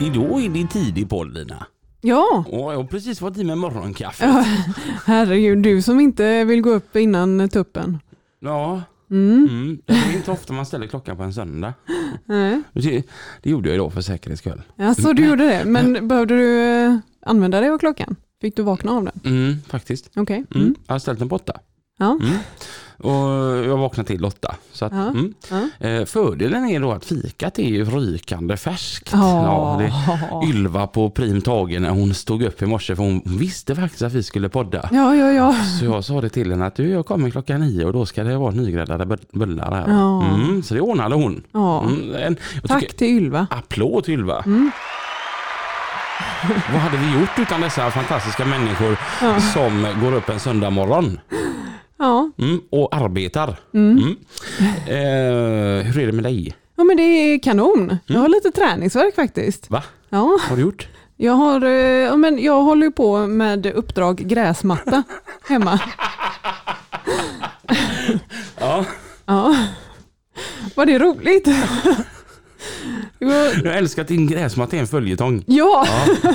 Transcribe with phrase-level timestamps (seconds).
[0.00, 1.66] Idag är det tidig podd Lina.
[2.00, 4.24] Ja, Och jag har precis fått i mig morgonkaffe.
[4.24, 4.44] Ja.
[5.06, 7.98] herregud, du som inte vill gå upp innan tuppen.
[8.40, 9.48] Ja, Mm.
[9.50, 9.78] mm.
[9.86, 11.74] det är inte ofta man ställer klockan på en söndag.
[12.24, 12.62] Nej.
[12.72, 13.02] Det,
[13.42, 14.62] det gjorde jag idag för säkerhets skull.
[14.76, 15.64] Ja, så du gjorde det.
[15.64, 18.16] Men behövde du eh, använda dig av klockan?
[18.40, 19.20] Fick du vakna av den?
[19.24, 20.10] Mm, faktiskt.
[20.16, 20.36] Okej.
[20.54, 20.62] Mm.
[20.66, 20.74] Mm.
[20.86, 21.60] Jag har ställt den på åtta.
[22.00, 22.18] Ja.
[22.22, 22.36] Mm.
[23.02, 24.54] Och jag vaknade till åtta.
[24.72, 25.08] Så att, Ja.
[25.08, 25.34] mm.
[25.50, 25.86] Ja.
[25.88, 29.10] eh, fördelen är då att fikat är ju rykande färskt.
[29.12, 29.44] Ja.
[29.44, 29.80] Ja,
[30.42, 34.02] det, Ylva på prim tagen när hon stod upp i morse för hon visste faktiskt
[34.02, 34.88] att vi skulle podda.
[34.92, 35.54] ja, ja, ja.
[35.78, 38.24] Så jag sa det till henne att du, jag kommer klockan nio och då ska
[38.24, 39.88] det vara nygräddade bull- bullar här.
[39.94, 40.24] Ja.
[40.34, 41.42] Mm, så det ordnade hon.
[41.52, 41.84] ja.
[41.84, 42.36] Mm,
[42.68, 43.46] Tack till Ylva.
[43.50, 44.42] applåd till Ylva.
[44.46, 44.70] Mm.
[46.72, 48.96] Vad hade vi gjort utan dessa fantastiska människor
[49.52, 51.18] som går upp en söndag morgon
[52.02, 52.30] Ja.
[52.38, 53.56] mm, och arbetar?
[53.74, 53.98] Mm.
[53.98, 54.16] Mm.
[54.86, 56.54] Eh, hur är det med dig?
[56.76, 57.96] ja, men det är kanon.
[58.06, 59.70] Jag har lite träningsverk faktiskt.
[59.70, 59.82] Va?
[60.08, 60.88] Ja, Har du gjort?
[61.16, 65.02] jag, har, eh, ja, men jag håller ju på med uppdrag gräsmatta
[65.48, 65.80] hemma.
[68.60, 68.84] Ja.
[69.26, 69.56] Ja.
[70.74, 71.48] Var det roligt?
[73.64, 75.44] Jag älskar att din gräsmatta är en följetong.
[75.46, 75.86] Ja, Ja.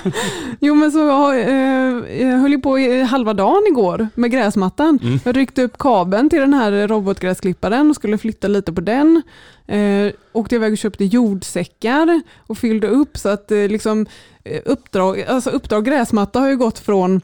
[0.59, 4.99] jo men så jag, eh, jag höll ju på i halva dagen igår med gräsmattan.
[5.03, 5.19] Mm.
[5.23, 9.21] Jag ryckte upp kabeln till den här robotgräsklipparen och skulle flytta lite på den.
[9.67, 14.05] Eh, åkte iväg och köpte jordsäckar och fyllde upp så att eh, liksom,
[14.43, 17.21] eh, uppdrag, alltså uppdrag gräsmatta har ju gått från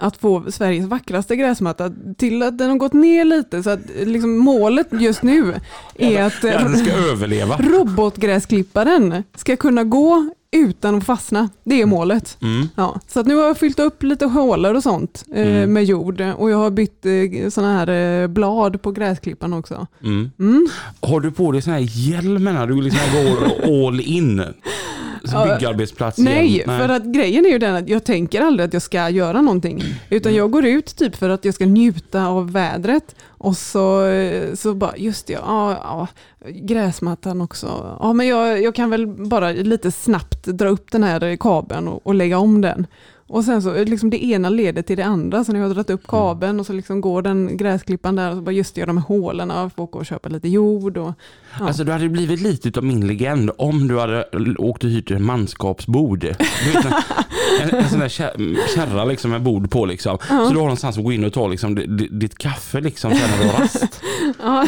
[0.00, 4.06] att få Sveriges vackraste gräsmatta till att den har gått ner lite så att eh,
[4.06, 5.54] liksom, målet just nu
[5.94, 11.48] är att eh, Ja, robotgräsklipparen ska kunna gå utan att fastna.
[11.64, 12.38] Det är målet.
[12.42, 12.68] Mm.
[12.74, 15.72] Ja, så att nu har jag fyllt upp lite hålor och sånt eh, Mm.
[15.72, 17.88] med jord och jag har bytt eh, såna här
[18.22, 19.86] eh, blad på gräsklipparen också.
[20.04, 20.30] Mm.
[20.38, 20.68] Mm.
[21.00, 23.52] Har du på dig sån här hjälm när du liksom går
[23.86, 24.42] all in?
[25.32, 26.66] Byggarbetsplats Nej, igen?
[26.78, 29.82] för att grejen är ju den att jag tänker aldrig att jag ska göra någonting.
[30.10, 30.38] Utan Mm.
[30.38, 33.14] jag går ut typ för att jag ska njuta av vädret.
[33.28, 34.02] Och så,
[34.54, 36.06] så bara, just det, ja, ja,
[36.50, 37.96] gräsmattan också.
[38.00, 42.06] Ja, men jag, jag kan väl bara lite snabbt dra upp den här kabeln och,
[42.06, 42.86] och lägga om den.
[43.28, 45.44] Och sen så, liksom det ena leder till det andra.
[45.44, 48.36] Så när jag har dragit upp kabeln och så liksom går den gräsklipparen där och
[48.36, 50.96] så bara just det, jag de här hålen, får åka och köpa lite jord.
[50.96, 51.12] Och,
[51.58, 51.66] ja.
[51.66, 54.24] Alltså du hade blivit lite av min legend om du hade
[54.58, 56.24] åkt och hyrt en manskapsbord.
[57.62, 60.18] En, en, sån där kär- kärra liksom med bord på liksom.
[60.28, 63.10] Så du har någonstans att gå in och ta liksom, di- di- ditt kaffe liksom
[63.14, 64.02] sen när du har rast.
[64.42, 64.66] ja,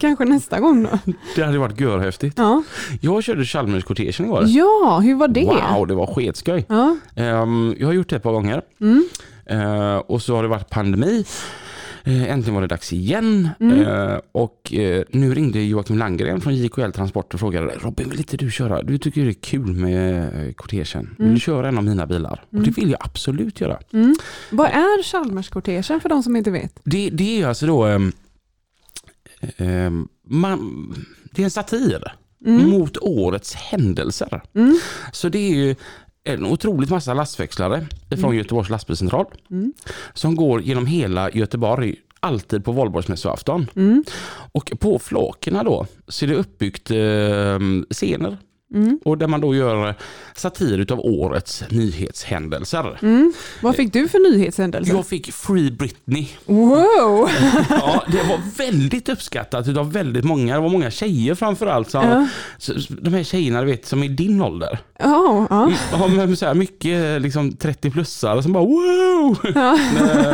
[0.00, 1.12] kanske nästa gång då.
[1.36, 2.38] Det hade varit görhäftigt.
[2.38, 2.62] Ja,
[3.00, 4.44] Jag körde Chalmers-kortegen igår.
[4.48, 5.44] ja hur var det?
[5.44, 6.64] Wow, det var sketskoj.
[6.68, 6.96] Ja.
[7.16, 8.62] Ehm, jag har gjort det ett par gånger.
[8.80, 9.08] Mm.
[9.46, 11.24] Eh, och så har det varit pandemi.
[12.04, 13.48] Eh, äntligen var det dags igen.
[13.60, 13.80] Mm.
[13.80, 18.36] Eh, och eh, nu ringde Joakim Landgren från JKL Transport och frågade Robin vill inte
[18.36, 18.82] du köra?
[18.82, 21.14] Du tycker det är kul med eh, kortegen.
[21.18, 21.34] Vill Mm.
[21.34, 22.44] du köra en av mina bilar?
[22.50, 23.78] Och det vill jag absolut göra.
[23.92, 24.14] Mm.
[24.50, 26.80] Vad är Chalmerskortegen för de som inte vet?
[26.84, 27.84] Det, det är ju alltså då
[29.56, 30.94] ehm, man,
[31.32, 32.02] det är en satir
[32.46, 32.70] Mm.
[32.70, 34.42] mot årets händelser.
[34.54, 34.78] Mm.
[35.12, 35.74] Så det är ju
[36.24, 37.86] en otroligt massa lastväxlare
[38.20, 39.72] från Göteborgs lastbilscentral Mm.
[40.14, 43.70] som går genom hela Göteborg alltid på valborgsmässoafton.
[43.76, 44.04] Mm.
[44.52, 47.58] Och på flakerna då så är det uppbyggt eh,
[47.90, 48.36] scener
[48.74, 48.98] Mm.
[49.04, 49.94] och där man då gör
[50.36, 52.98] satir utav årets nyhetshändelser.
[53.02, 53.32] Mm.
[53.62, 54.92] Vad fick du för nyhetshändelse?
[54.92, 56.28] Jag fick Free Britney.
[56.46, 57.30] Wow!
[57.70, 60.54] Ja, det var väldigt uppskattat utav väldigt många.
[60.54, 61.90] Det var många tjejer framförallt.
[61.90, 62.28] Som,
[62.58, 64.78] så- De här tjejerna du vet som är din ålder.
[64.98, 65.46] Ja.
[65.92, 69.36] Ja, men så här mycket liksom 30-plussare som bara wow!
[69.54, 69.78] ja.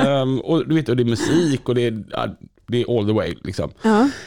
[0.23, 2.05] Ehm, och du vet, och det är musik och det är,
[2.67, 3.35] det är all the way.
[3.44, 3.71] Liksom.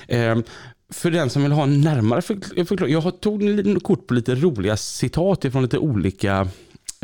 [0.08, 0.44] Ehm,
[0.90, 2.94] för den som vill ha en närmare förklaring.
[2.94, 6.48] Jag tog en liten kort på lite roliga citat från lite olika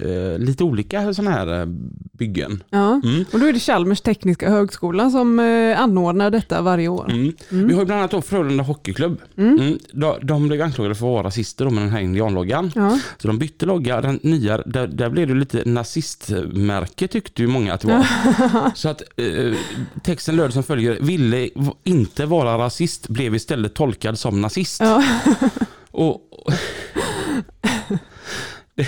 [0.01, 1.65] eh, lite olika sådana här eh,
[2.12, 2.63] byggen.
[2.69, 3.01] Ja.
[3.03, 3.25] Mm.
[3.33, 7.12] Och då är det Chalmers tekniska högskola som eh, anordnar detta varje år.
[7.12, 7.33] Mm.
[7.50, 9.21] Vi har ju bland annat då Frölunda Hockeyklubb.
[9.38, 9.77] Mm.
[9.92, 12.71] De, de blev anklagade för att vara rasister med den här indianloggan.
[12.75, 13.00] Ja.
[13.18, 17.74] Så de bytte logga, den nya, där, där blev det lite nazistmärke tyckte ju många
[17.74, 18.06] att det var.
[18.75, 19.53] Så att eh,
[20.03, 21.50] texten löd som följer, ville
[21.83, 24.81] inte vara rasist, blev istället tolkad som nazist.
[24.81, 25.03] Ja.
[25.92, 26.53] Och, och
[28.75, 28.88] det,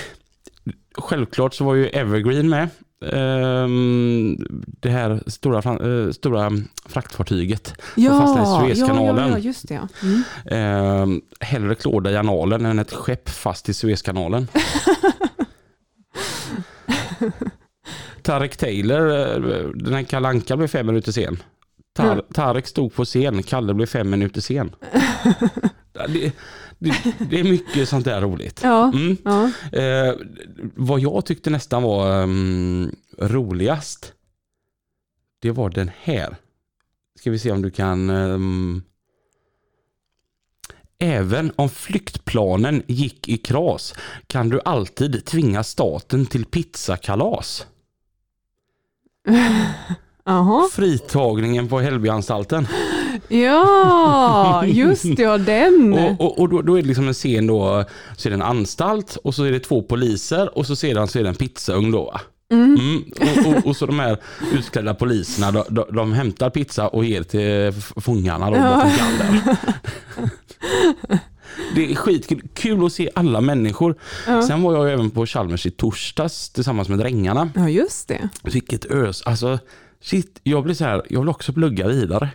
[0.98, 2.70] självklart så var ju Evergreen med.
[3.06, 4.38] Ehm,
[4.80, 6.52] det här stora, eh, stora
[6.86, 9.32] fraktfartyget Ja, fastnade i ja, Suezkanalen.
[9.32, 9.74] ja, just det.
[9.74, 9.88] Ja.
[10.04, 10.24] Mm.
[10.46, 14.48] Ehm, hellre klåda i analen än ett skepp fast i Suezkanalen.
[18.22, 21.38] Tarek Taylor, eh, den här Kalle Anka blev fem minuter sen.
[21.96, 22.26] Tar, Mm.
[22.34, 24.76] Tarek stod på scen, Kalle blev fem minuter sen.
[26.80, 28.60] det, det, är mycket sånt där roligt.
[28.64, 29.18] Ja, Mm.
[29.26, 29.52] ja.
[29.80, 30.14] Eh,
[30.76, 34.14] vad jag tyckte nästan var um, roligast,
[35.42, 36.36] det var den här.
[37.20, 38.10] Ska vi se om du kan...
[38.10, 38.82] ehm,
[41.00, 43.94] Även om flyktplanen gick i kras
[44.28, 47.68] kan du alltid tvinga staten till pizzakalas.
[50.26, 50.68] Jaha.
[50.72, 52.68] Fritagningen på Hällbyanstalten.
[53.28, 55.94] Ja, just det, ja, den.
[56.20, 57.84] Och, och, och då, då är det liksom en scen då,
[58.18, 61.20] så är det en anstalt och så är det två poliser och så sedan så
[61.20, 62.06] är det en pizzaugn då.
[62.06, 62.22] va?
[62.52, 63.04] Mm.
[63.20, 64.18] Och, och, och så de här
[64.54, 68.92] utklädda poliserna, de, de, de hämtar pizza och ger till fångarna då, Ja.
[71.76, 73.96] Det är skitkul kul att se alla människor.
[74.28, 74.42] Ja.
[74.42, 77.50] Sen var jag även på Chalmers i torsdags tillsammans med Drängarna.
[77.56, 78.30] ja, just det.
[78.44, 79.22] Vilket ös.
[79.22, 79.60] Alltså,
[80.02, 82.30] shit, jag blir så här, jag vill också plugga vidare.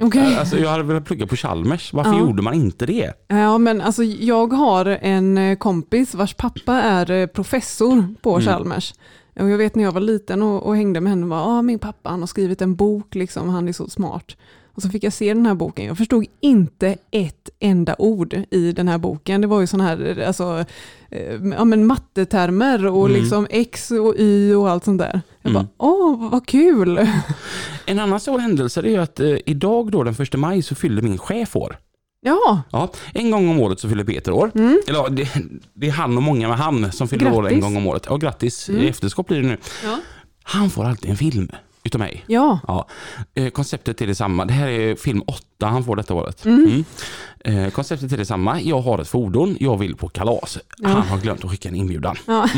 [0.00, 0.36] Okej.
[0.36, 1.92] Alltså, jag hade velat plugga på Chalmers.
[1.92, 2.18] Varför Ja.
[2.20, 3.12] gjorde man inte det?
[3.28, 8.44] Ja, men alltså jag har en eh, kompis vars pappa är eh, professor på Mm.
[8.46, 8.94] Chalmers.
[9.40, 11.78] Och jag vet när jag var liten och, och hängde med henne var ah, min
[11.78, 14.36] pappa han har skrivit en bok, liksom, han är så smart.
[14.74, 15.84] Och så fick jag se den här boken.
[15.86, 19.40] Jag förstod inte ett enda ord i den här boken.
[19.40, 20.64] Det var ju sån här eh, alltså,
[21.10, 23.20] eh, ja, men mattetermer och Mm.
[23.20, 25.20] liksom x och y och allt sånt där.
[25.50, 25.62] Mm.
[25.62, 27.08] bara, åh vad kul.
[27.86, 31.02] En annan stor händelse är ju att eh, idag då den första maj så fyller
[31.02, 31.78] min chef år.
[32.22, 34.50] Ja, Ja, en gång om året så fyller Peter år.
[34.54, 34.80] mm.
[34.88, 35.28] Eller ja, det,
[35.74, 37.62] det är han och många med han som fyller år en Grattis.
[37.64, 38.06] gång om året.
[38.08, 38.68] Ja, grattis.
[38.68, 38.82] Mm.
[38.82, 39.56] I efterskott blir det nu.
[39.84, 39.98] ja.
[40.42, 41.50] Han får alltid en film
[41.84, 42.24] utav mig.
[42.26, 42.58] ja.
[42.68, 42.86] Ja,
[43.34, 44.44] eh, konceptet är detsamma.
[44.44, 46.44] Det här är film 8 han får detta året.
[46.44, 46.64] Mm.
[47.44, 47.64] Mm.
[47.64, 48.60] Eh, konceptet är detsamma.
[48.60, 50.58] Jag har ett fordon, jag vill på kalas.
[50.78, 50.88] Ja.
[50.88, 52.16] Han har glömt att skicka en inbjudan.
[52.26, 52.48] ja.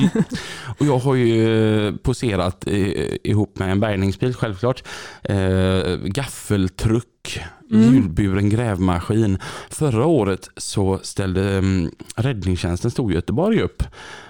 [0.79, 4.83] Och jag har ju eh, poserat eh, ihop med en bärgningsbil självklart.
[5.23, 7.41] Eh, gaffeltruck,
[7.71, 7.95] Mm.
[7.95, 9.39] hjulburen grävmaskin.
[9.71, 13.83] Förra året så ställde mm, räddningstjänsten stod Göteborg upp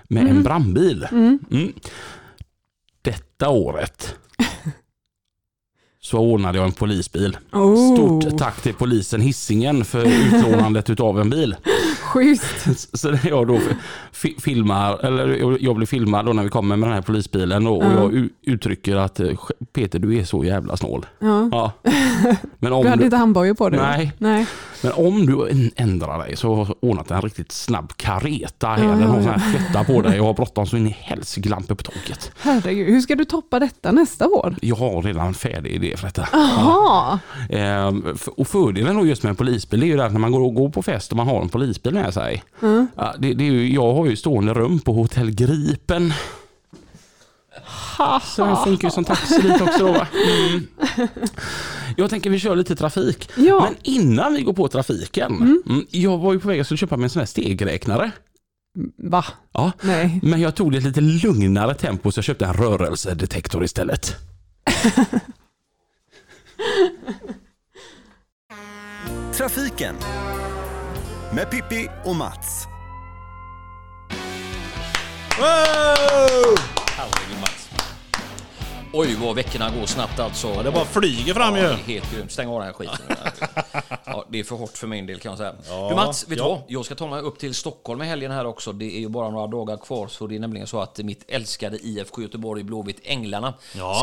[0.09, 0.43] med en Mm.
[0.43, 1.06] brandbil.
[1.12, 1.39] Mm.
[1.50, 1.73] Mm.
[3.03, 4.15] Detta året
[6.04, 7.37] så ordnade jag en polisbil.
[7.52, 11.56] Oh, Stort tack till polisen Hisingen för utlånandet utav en bil.
[12.00, 12.99] Schysst.
[12.99, 13.58] Så jag då
[14.12, 17.84] fi- filmar, eller jag blir filmad då när vi kommer med den här polisbilen och,
[17.84, 17.93] Ja.
[17.93, 19.28] jag uttrycker att eh,
[19.72, 21.06] Peter du är så jävla snål.
[21.19, 21.49] Ja.
[21.52, 21.72] Ja.
[22.58, 23.81] Men, om Du hade du, inte handbojor på dig?
[23.81, 24.12] Nej.
[24.19, 24.46] Nej.
[24.82, 28.84] Men om du ändrar dig så har jag ordnat en riktigt snabb kareta här.
[28.84, 29.32] Ja, Den ja, har sån ja.
[29.32, 32.31] här flättar på dig och har bråttom så in i helsklamp på taket.
[32.40, 34.56] Herregud, hur ska du toppa detta nästa år?
[34.62, 36.29] Jag har redan en färdig idé för detta.
[36.32, 37.19] Jaha,
[37.50, 40.50] Ehm, f- och fördelen då just med en polisbil är ju att när man går,
[40.50, 42.43] går på fest och man har en polisbil med sig.
[42.62, 42.87] Mm.
[42.96, 46.12] Ja, det, det är ju, jag har ju stående rum på Hotell Gripen.
[48.23, 50.06] Så den funkar ju som taxi dit också då va?
[50.49, 50.67] Mm.
[51.97, 53.31] Jag tänker vi kör lite trafik.
[53.37, 53.61] ja.
[53.65, 55.37] Men innan vi går på trafiken.
[55.67, 58.11] Mm, jag var ju på väg att köpa mig en sån här stegräknare.
[58.99, 59.25] Va?
[59.53, 60.20] Ja, Nej.
[60.22, 64.17] men jag tog det lite lugnare tempo så jag köpte en rörelsedetektor istället.
[69.37, 69.94] Trafiken
[71.34, 72.67] med Pippi och Mats.
[75.41, 76.81] Mats.
[78.94, 80.49] Oj vad veckorna går snabbt alltså.
[80.49, 81.93] Ja, det bara flyger fram Ja, ju.
[81.94, 82.32] helt grymt.
[82.32, 82.96] Stäng av den här skiten.
[84.05, 85.55] ja, det är för hårt för min del kan jag säga.
[85.69, 86.49] Ja, du Mats, vet du ja.
[86.49, 86.61] vad?
[86.67, 88.72] Jag ska ta mig upp till Stockholm i helgen här också.
[88.72, 90.08] Det är ju bara några dagar kvar.
[90.08, 93.55] Så det är nämligen så att mitt älskade IFK Göteborg Blåvitt Änglarna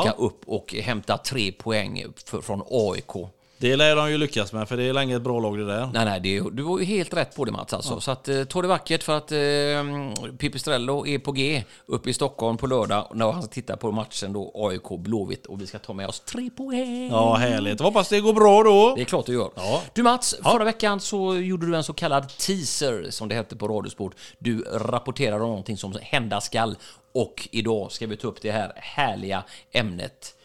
[0.01, 2.03] ska upp och hämta tre poäng
[2.41, 3.29] från AIK.
[3.61, 5.89] Det lär de ju lyckas med, för det är länge ett bra lag det där.
[5.93, 7.73] Nej, nej, det, du var ju helt rätt på det Mats.
[7.73, 7.99] Alltså.
[7.99, 12.13] Så att, eh, ta det vackert för att eh, Pipistrello är på G uppe i
[12.13, 15.93] Stockholm på lördag när han tittar på matchen då AIK Blåvitt och vi ska ta
[15.93, 17.09] med oss tre poäng.
[17.11, 17.79] Ja, härligt.
[17.79, 18.93] Hoppas det går bra då.
[18.95, 19.49] Det är klart du gör.
[19.55, 19.81] Ja.
[19.93, 23.67] Du Mats, förra veckan så gjorde du en så kallad teaser som det hette på
[23.67, 24.15] Radiosport.
[24.37, 26.75] Du rapporterade om någonting som hända skall
[27.13, 30.35] Och idag ska vi ta upp det här härliga ämnet.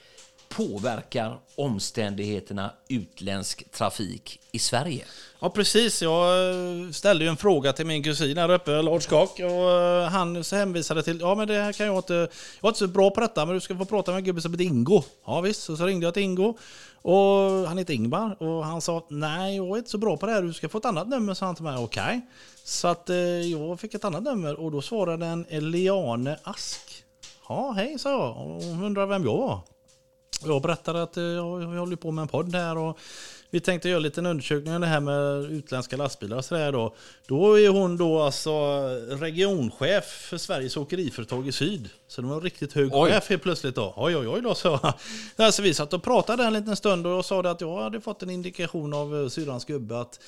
[0.56, 5.04] Påverkar omständigheterna utländsk trafik i Sverige?
[5.40, 6.02] Ja, precis.
[6.02, 10.08] Jag eh, ställde ju en fråga till min kusin här uppe, Lars Kock, och eh,
[10.08, 12.28] han så hänvisade till, ja men det här kan jag inte, jag
[12.62, 14.52] är inte så bra på detta, men du ska få prata med en gubbe som
[14.52, 15.02] heter Ingo.
[15.26, 16.58] Ja visst, så, så ringde jag till Ingo,
[17.02, 20.32] och han heter Ingvar, och han sa, nej jag är inte så bra på det
[20.32, 22.02] här, du ska få ett annat nummer, sa han till mig, okej.
[22.02, 22.20] Okay.
[22.64, 27.04] Så att eh, jag fick ett annat nummer, och då svarade en Eliane Ask.
[27.48, 29.60] Ja, hej, sa jag, hon undrar vem jag var.
[30.44, 32.98] Jag berättade att eh, jag, jag håller på med en podd här och
[33.54, 36.94] vi tänkte göra en liten undersökning om det här med utländska lastbilar och sådär då.
[37.26, 38.50] Då är hon då alltså
[39.08, 41.90] regionchef för Sveriges åkeriföretag i syd.
[42.08, 43.10] Så det var en riktigt hög Oj.
[43.10, 43.94] chef helt plötsligt då.
[43.96, 44.80] Oj oj oj då så.
[45.36, 48.22] Alltså vi satt och pratade en liten stund och jag sa att jag hade fått
[48.22, 50.20] en indikation av eh, syrrans gubbe att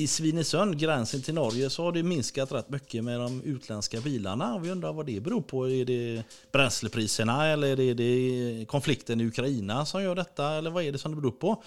[0.00, 4.58] i Svinesund, gränsen till Norge, så har det minskat rätt mycket med de utländska bilarna.
[4.58, 5.68] Vi undrar vad det beror på.
[5.68, 10.50] Är det bränslepriserna eller är det konflikten i Ukraina som gör detta?
[10.50, 11.62] Eller vad är det som det beror på?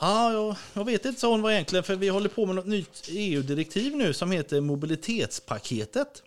[0.00, 2.66] Ja, jag, jag vet inte, sa hon var egentligen, för vi håller på med något
[2.66, 6.22] nytt EU-direktiv nu som heter mobilitetspaketet.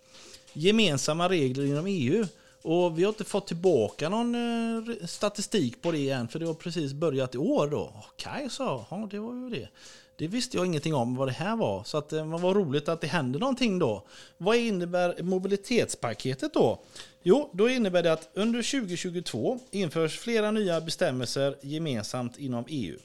[0.53, 2.25] Gemensamma regler inom EU.
[2.61, 6.53] Och vi har inte fått tillbaka någon eh, statistik på det än, för det har
[6.53, 7.93] precis börjat i år då.
[8.13, 8.99] Okej, sa jag.
[8.99, 9.69] Ja, det var ju det.
[10.19, 11.83] Det visste jag ingenting om vad det här var.
[11.83, 14.03] Så att, eh, vad var roligt att det händer någonting då.
[14.37, 16.79] Vad innebär mobilitetspaketet då?
[17.23, 22.97] Jo, då innebär det att under 2022 införs flera nya bestämmelser gemensamt inom EU.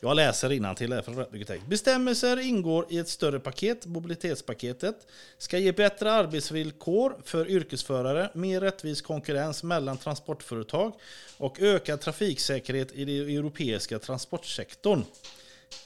[0.00, 1.66] Jag läser till här för rätt text.
[1.66, 5.06] Bestämmelser ingår i ett större paket, mobilitetspaketet.
[5.38, 10.92] Ska ge bättre arbetsvillkor för yrkesförare, mer rättvis konkurrens mellan transportföretag
[11.36, 15.04] och ökad trafiksäkerhet i den europeiska transportsektorn.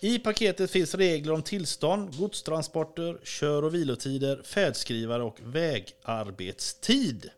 [0.01, 7.31] I paketet finns regler om tillstånd, godstransporter, kör och vilotider, färdskrivare och vägarbetstid.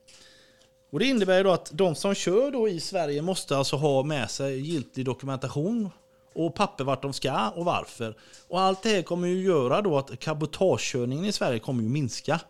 [0.90, 4.02] Och det innebär ju då att de som kör då i Sverige måste alltså ha
[4.02, 5.90] med sig giltig dokumentation
[6.34, 8.16] och papper vart de ska och varför.
[8.48, 12.40] Och allt det här kommer ju göra då att cabotagekörningen i Sverige kommer ju minska.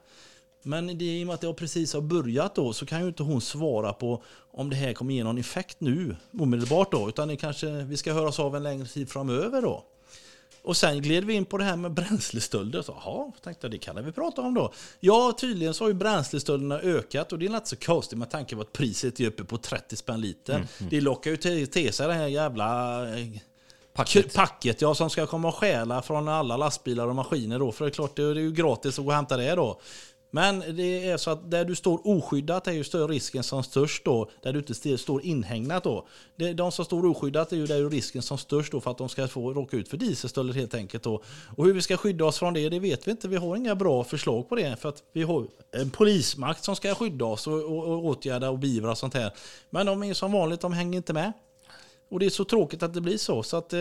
[0.67, 3.23] Men det, i och med att det precis har börjat då så kan ju inte
[3.23, 7.09] hon svara på om det här kommer ge någon effekt nu omedelbart då.
[7.09, 9.85] Utan det kanske vi ska höras av en längre tid framöver då.
[10.63, 12.85] Och sen gled vi in på det här med bränslestölder.
[12.89, 14.73] Jaha, tänkte jag, det kan vi prata om då.
[15.01, 18.57] Ja, tydligen så har ju bränslestölderna ökat och det är inte så konstigt med tanke
[18.57, 20.67] på att priset är uppe på 30 spänn liter.
[20.91, 23.27] Det lockar ju till, till sig det här jävla eh,
[23.95, 24.35] Packet.
[24.35, 27.73] packet ja, som ska komma och stjäla från alla lastbilar och maskiner då.
[27.73, 29.81] För det är klart, det är ju gratis att gå och hämta det då.
[30.35, 34.05] Men det är så att där du står oskyddat är ju större risken som störst
[34.05, 34.31] då.
[34.43, 36.07] Där du inte står inhägnat då.
[36.55, 39.09] De som står oskyddat är ju där är risken som störst då för att de
[39.09, 41.23] ska få råka ut för dieselstölder helt enkelt då.
[41.57, 43.29] Och hur vi ska skydda oss från det, det vet vi inte.
[43.29, 44.77] Vi har inga bra förslag på det.
[44.81, 48.59] För att vi har en polismakt som ska skydda oss och, och, och åtgärda och
[48.59, 49.33] beivra sånt här.
[49.71, 51.33] Men de är som vanligt, de hänger inte med.
[52.15, 53.43] Och det är så tråkigt att det blir så.
[53.43, 53.79] Så att eh,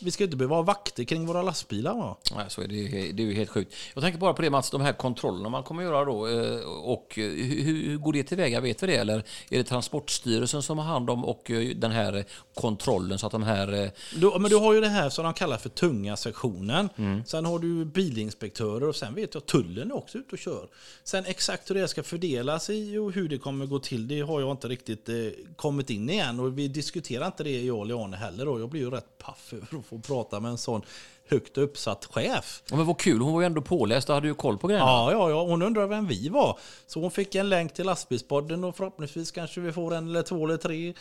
[0.00, 1.94] vi ska inte behöva ha vakter kring våra lastbilar.
[1.94, 2.16] Va?
[2.36, 3.74] Nej, så är det, det är ju helt sjukt.
[3.94, 6.28] Jag tänker bara på det Mats, de här kontrollerna man kommer göra då.
[6.28, 8.60] eh, Och eh, hur, hur går det tillväga?
[8.60, 8.96] Vet vi det?
[8.96, 9.16] Eller
[9.50, 13.42] är det Transportstyrelsen som har hand om och eh, den här kontrollen så att de
[13.42, 13.90] här...
[14.16, 16.88] Du, men du har ju det här som de kallar för tunga sektionen.
[17.26, 20.66] Sen har du bilinspektörer och sen vet jag tullen är också ute och kör.
[21.04, 24.40] Sen exakt hur det ska fördelas i och hur det kommer gå till, det har
[24.40, 25.14] jag inte riktigt eh,
[25.56, 26.40] kommit in i än.
[26.40, 28.48] Och vi diskuterar inte det jag Leone heller.
[28.48, 30.82] Och jag blir ju rätt paff över att få prata med en sån
[31.28, 32.62] högt uppsatt chef.
[32.70, 34.86] Ja, men vad kul, hon var ju ändå påläst och hade ju koll på grejerna.
[34.86, 35.44] Ja, ja, ja.
[35.44, 36.58] Hon undrar vem vi var.
[36.86, 40.44] Så hon fick en länk till lastbilspodden och förhoppningsvis kanske vi får en eller två
[40.44, 40.94] eller tre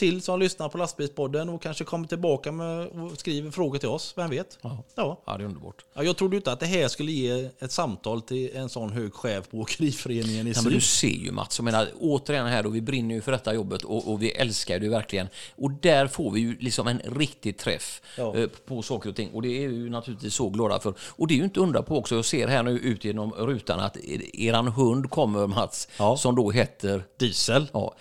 [0.00, 4.12] till som lyssnar på lastbilspodden och kanske kommer tillbaka med och skriver frågor till oss.
[4.16, 4.58] Vem vet?
[4.62, 4.84] Ja.
[4.94, 5.20] Ja.
[5.26, 5.84] Ja, det är underbart.
[5.94, 9.14] Ja, jag trodde inte att det här skulle ge ett samtal till en sån hög
[9.14, 12.68] chef på Åkeriföreningen i Ja, men du ser ju Mats, jag menar, återigen här då,
[12.70, 15.28] vi brinner ju för detta jobbet och, och vi älskar det verkligen.
[15.56, 18.36] Och där får vi ju liksom en riktig träff Ja.
[18.36, 19.30] eh, på saker och ting.
[19.30, 20.94] Och det är vi ju naturligtvis så glada för.
[21.00, 23.80] Och det är ju inte undra på också, jag ser här nu ut genom rutan
[23.80, 26.16] att er- eran hund kommer Mats, Ja.
[26.16, 27.04] som då heter...
[27.18, 27.66] Diesel.
[27.72, 27.94] Ja,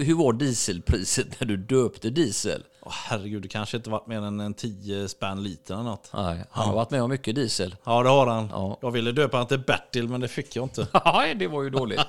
[0.00, 2.62] hur var dieselpriset när du döpte diesel?
[2.86, 6.10] Åh, herregud, det kanske inte varit mer än en 10 spänn liter eller något.
[6.14, 7.76] Nej, han har varit med om mycket diesel.
[7.84, 8.48] Ja, det har han.
[8.52, 8.78] Ja.
[8.82, 10.86] Jag ville döpa han till Bertil, men det fick jag inte.
[11.04, 12.00] Nej, det var ju dåligt.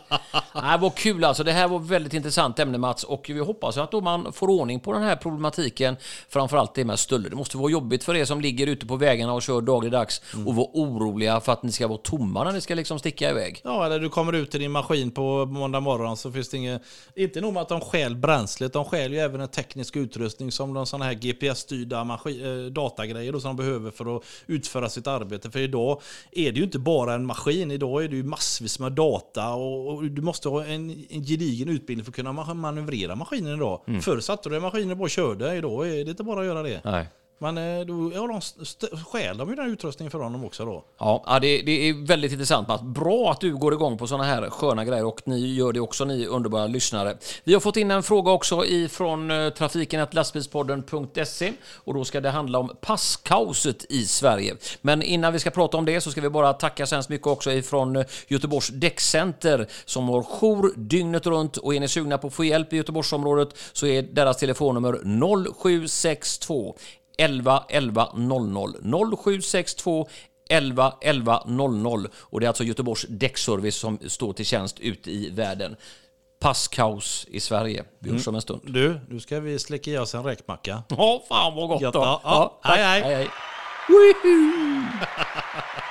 [0.56, 1.44] Nej, vad kul alltså.
[1.44, 4.80] Det här var väldigt intressant ämne Mats och vi hoppas att då man får ordning
[4.80, 5.98] på den här problematiken.
[6.30, 7.30] Framförallt det med stölder.
[7.30, 10.56] Det måste vara jobbigt för er som ligger ute på vägarna och kör dagligdags och
[10.56, 13.62] vara oroliga för att ni ska vara tomma när ni ska liksom sticka iväg.
[13.64, 16.82] Ja, eller du kommer ut till din maskin på måndag morgon så finns det inget...
[17.16, 20.67] Inte nog med att de stjäl bränslet, de stjäl ju även en teknisk utrustning som
[20.68, 25.08] liksom de sådana här GPS-styrda eh, datagrejer då, som de behöver för att utföra sitt
[25.08, 25.52] arbete.
[25.52, 28.92] För idag är det ju inte bara en maskin, idag är det ju massvis med
[28.92, 33.16] data och, och du måste ha en, en gedigen utbildning för att kunna ma- manövrera
[33.16, 33.82] maskinen idag.
[34.02, 36.64] Förr satte du en maskin och bara körde, idag är det inte bara att göra
[36.64, 36.82] det.
[36.84, 37.08] Nej.
[37.40, 38.42] Men eh, då ja, de
[38.98, 40.84] stjäl de ju den utrustningen för honom också då.
[41.00, 42.68] Ja, det, det är väldigt intressant.
[42.68, 42.82] Mats.
[42.82, 46.06] Bra att du går igång på sådana här sköna grejer och ni gör det också,
[46.06, 47.18] ni underbara lyssnare.
[47.44, 52.60] Vi har fått in en fråga också ifrån eh, lastbilspodden.se och då ska det handla
[52.60, 54.56] om passkaoset i Sverige.
[54.82, 57.28] Men innan vi ska prata om det så ska vi bara tacka så hemskt mycket
[57.28, 62.28] också ifrån eh, Göteborgs däckcenter som har jour dygnet runt och är ni sugna på
[62.28, 64.94] att få hjälp i Göteborgsområdet så är deras telefonnummer
[65.54, 66.76] 0762
[67.18, 68.76] 11 11 00
[69.24, 70.08] 0762
[70.50, 75.30] 11 11 00 och det är alltså Göteborgs däckservice som står till tjänst ute i
[75.30, 75.76] världen.
[76.40, 77.84] Passkaos i Sverige.
[78.00, 78.62] Vi hörs om en stund.
[78.66, 80.84] Du, nu ska vi släcka i oss en räkmacka.
[80.88, 81.92] Ja, fan vad gott då.
[81.94, 82.60] ja, ja.
[82.64, 83.02] Hej, hej.
[83.02, 83.28] hej, hej.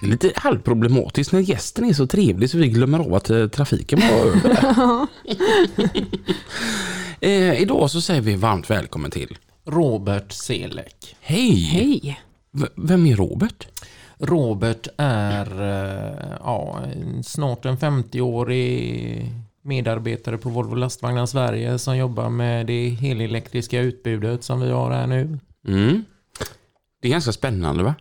[0.00, 3.48] Det är lite halvproblematiskt när gästen är så trevlig så vi glömmer av att eh,
[3.48, 5.06] trafiken var över.
[7.20, 9.38] eh, idag så säger vi varmt välkommen till.
[9.64, 11.16] Robert Selek.
[11.20, 11.54] Hej!
[11.54, 12.20] Hej!
[12.52, 13.68] V- vem är Robert?
[14.18, 19.32] Robert är eh, ja, en- snart en 50-årig
[19.64, 25.06] medarbetare på Volvo Lastvagnar Sverige som jobbar med det helelektriska utbudet som vi har här
[25.06, 25.38] nu.
[25.68, 26.04] Mm.
[27.02, 27.94] Det är ganska spännande va?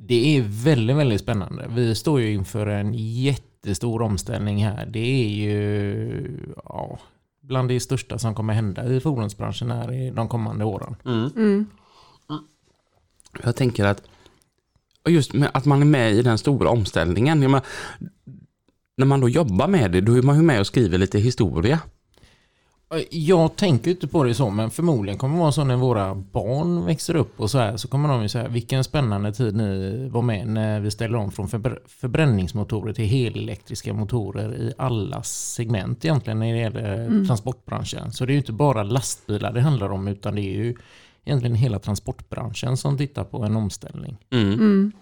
[0.00, 1.66] Det är väldigt, väldigt spännande.
[1.68, 4.86] Vi står ju inför en jättestor omställning här.
[4.86, 6.98] Det är ju ja,
[7.40, 10.96] bland det största som kommer hända i fordonsbranschen här i de kommande åren.
[11.04, 11.66] Mm.
[13.44, 14.02] Jag tänker att
[15.04, 17.42] och just med att man är med i den stora omställningen.
[17.42, 17.66] Jag menar,
[18.96, 21.80] när man då jobbar med det, då är man ju med och skriver lite historia.
[23.10, 26.84] Jag tänker inte på det så, men förmodligen kommer det vara så när våra barn
[26.84, 30.22] växer upp och så här, så kommer de ju säga vilken spännande tid ni var
[30.22, 36.38] med när vi ställer om från förbr- förbränningsmotorer till helelektriska motorer i alla segment egentligen
[36.38, 38.12] när det gäller transportbranschen.
[38.12, 40.74] Så det är ju inte bara lastbilar det handlar om, utan det är ju
[41.24, 44.16] egentligen hela transportbranschen som tittar på en omställning.
[44.30, 44.52] Mm.
[44.52, 44.92] Mm.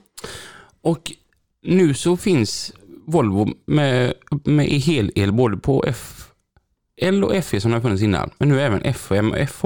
[0.81, 1.13] Och
[1.63, 2.73] nu så finns
[3.05, 4.13] Volvo med,
[4.45, 6.26] med hel-el både på F
[6.97, 8.31] L och FE som har funnits innan.
[8.39, 9.65] Men nu även FM och FH.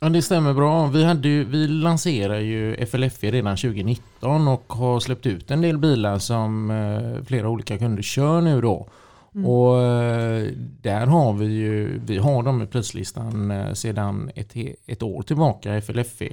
[0.00, 0.86] Ja, det stämmer bra.
[0.86, 5.78] Vi, hade ju, vi lanserade ju FLFE redan 2019 och har släppt ut en del
[5.78, 8.88] bilar som eh, flera olika kunder kör nu då.
[9.44, 10.48] Och eh,
[10.82, 14.54] där har vi ju, vi har dem i prislistan eh, sedan ett,
[14.86, 16.28] ett år tillbaka, FLFE.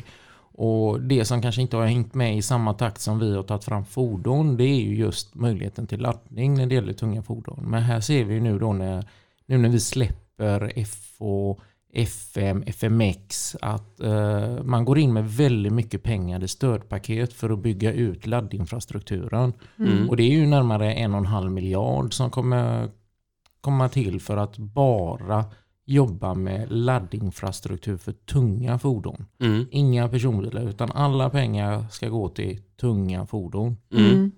[0.55, 3.63] Och det som kanske inte har hängt med i samma takt som vi har tagit
[3.63, 7.65] fram fordon, det är ju just möjligheten till laddning när det gäller tunga fordon.
[7.67, 9.07] Men här ser vi ju nu då när,
[9.45, 10.22] nu när vi släpper
[10.85, 11.23] FH
[11.95, 17.59] FM, FMX, att eh, man går in med väldigt mycket pengar i stödpaket för att
[17.59, 19.53] bygga ut laddinfrastrukturen.
[20.09, 22.89] Och det är ju närmare en och en halv miljard som kommer
[23.61, 25.45] komma till för att bara
[25.85, 29.25] jobba med laddinfrastruktur för tunga fordon.
[29.39, 29.65] Mm.
[29.71, 33.77] Inga personbilar utan alla pengar ska gå till tunga fordon.
[33.93, 34.31] Mm.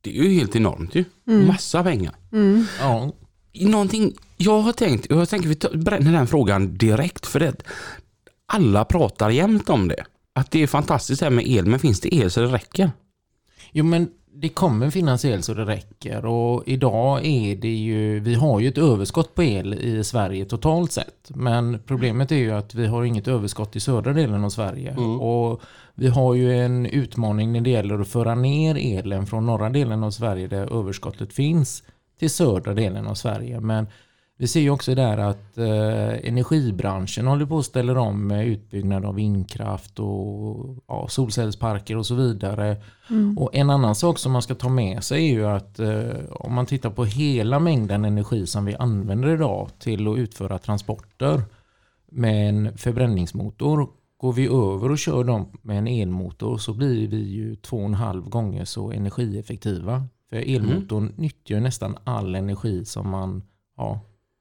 [0.00, 1.04] Det är ju helt enormt ju.
[1.24, 2.14] Massa pengar.
[2.32, 2.64] Mm.
[2.80, 3.12] Ja,
[3.60, 7.62] Någonting jag har tänkt, jag tänker vi tar- bränner den frågan direkt för det.
[8.46, 10.04] Alla pratar jämt om det.
[10.34, 12.90] Att det är fantastiskt det här med el, men finns det el så det räcker?
[13.72, 18.34] Jo men det kommer finnas el så det räcker och idag är det ju, vi
[18.34, 21.30] har ju ett överskott på el i Sverige totalt sett.
[21.34, 24.96] Men problemet är ju att vi har inget överskott i södra delen av Sverige.
[24.96, 25.60] Och
[25.94, 30.04] vi har ju en utmaning när det gäller att föra ner elen från norra delen
[30.04, 31.82] av Sverige där överskottet finns
[32.22, 33.60] till södra delen av Sverige.
[33.60, 33.86] Men
[34.38, 39.04] vi ser ju också där att eh, energibranschen håller på att ställa om med utbyggnad
[39.04, 42.76] av vindkraft och ja, solcellsparker och så vidare.
[43.36, 46.54] Och en annan sak som man ska ta med sig är ju att eh, om
[46.54, 51.42] man tittar på hela mängden energi som vi använder idag till att utföra transporter
[52.10, 53.88] med en förbränningsmotor.
[54.16, 57.84] Går vi över och kör dem med en elmotor så blir vi ju två och
[57.84, 60.08] en halv gånger så energieffektiva.
[60.32, 63.42] För elmotorn nyttjar ju nästan all energi som man,
[63.76, 64.00] ja,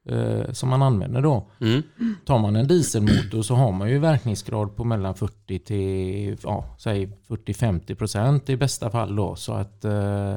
[0.10, 1.48] eh, som man använder då.
[1.62, 1.82] Mm.
[2.26, 7.06] Tar man en dieselmotor så har man ju verkningsgrad på mellan 40 till ja, säg
[7.28, 9.36] 40-50 procent i bästa fall då.
[9.36, 10.36] Så att eh,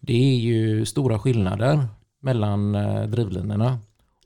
[0.00, 1.86] det är ju stora skillnader
[2.20, 3.78] mellan eh, drivlinorna.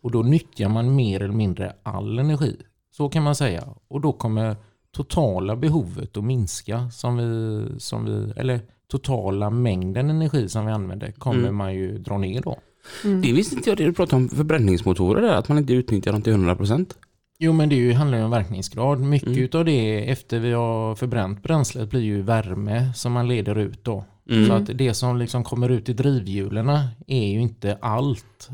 [0.02, 2.56] Och då nyttjar man mer eller mindre all energi.
[2.90, 3.64] Så kan man säga.
[3.88, 4.56] Och då kommer
[4.92, 11.12] totala behovet att minska som vi, som vi eller totala mängden energi som vi använder
[11.12, 11.56] kommer Mm.
[11.56, 12.58] man ju dra ner då.
[13.04, 13.20] Mm.
[13.22, 16.22] Det visste inte jag det du pratade om förbränningsmotorer där, att man inte utnyttjar dem
[16.22, 16.94] till 100%.
[17.38, 19.00] Jo men det handlar ju om verkningsgrad.
[19.00, 19.42] Mycket Mm.
[19.42, 24.04] utav det efter vi har förbränt bränslet blir ju värme som man leder ut då.
[24.30, 24.46] Mm.
[24.46, 26.68] Så att det som liksom kommer ut i drivhjulen
[27.06, 28.48] är ju inte allt.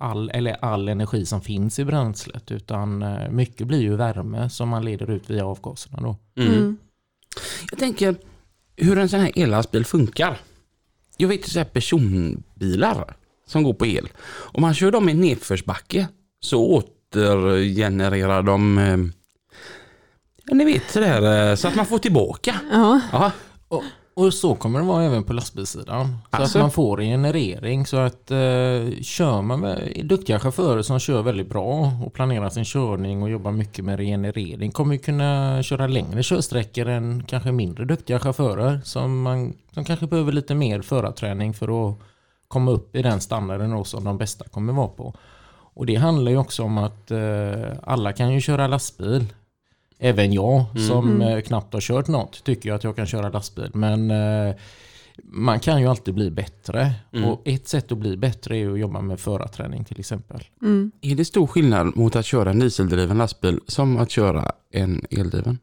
[0.00, 4.68] All, eller all energi som finns i bränslet utan eh, mycket blir ju värme som
[4.68, 6.16] man leder ut via avgaserna då.
[6.42, 6.54] Mm.
[6.54, 6.76] Mm.
[7.70, 8.14] Jag tänker
[8.78, 10.38] hur en sån här ellastbil funkar.
[11.16, 14.08] Jag vet så här personbilar som går på el.
[14.28, 16.08] Om man kör dem i nedförsbacke
[16.40, 18.96] så återgenererar de eh,
[20.54, 22.54] ni vet sådär, eh, så att man får tillbaka.
[22.70, 23.00] Ja.
[23.12, 23.32] Ja,
[23.68, 23.84] Och,
[24.18, 26.06] och så kommer det vara även på lastbilssidan.
[26.30, 26.58] Så Alltså?
[26.58, 28.36] att man får en generering så att eh,
[29.02, 33.52] kör man med duktiga chaufförer som kör väldigt bra och planerar sin körning och jobbar
[33.52, 39.22] mycket med regenerering kommer ju kunna köra längre körsträckor än kanske mindre duktiga chaufförer som,
[39.22, 41.98] man, som kanske behöver lite mer förarträning för att
[42.48, 45.14] komma upp i den standarden då som de bästa kommer vara på.
[45.74, 47.18] Och det handlar ju också om att eh,
[47.82, 49.26] alla kan ju köra lastbil.
[49.98, 51.28] Även jag som Mm.
[51.28, 53.70] eh, knappt har kört något tycker att jag kan köra lastbil.
[53.74, 54.54] Men eh,
[55.22, 56.92] man kan ju alltid bli bättre.
[57.12, 57.28] Mm.
[57.30, 60.40] Och ett sätt att bli bättre är att jobba med förarträning till exempel.
[60.62, 60.92] Mm.
[61.00, 65.58] är det stor skillnad mot att köra en dieseldriven lastbil som att köra en eldriven?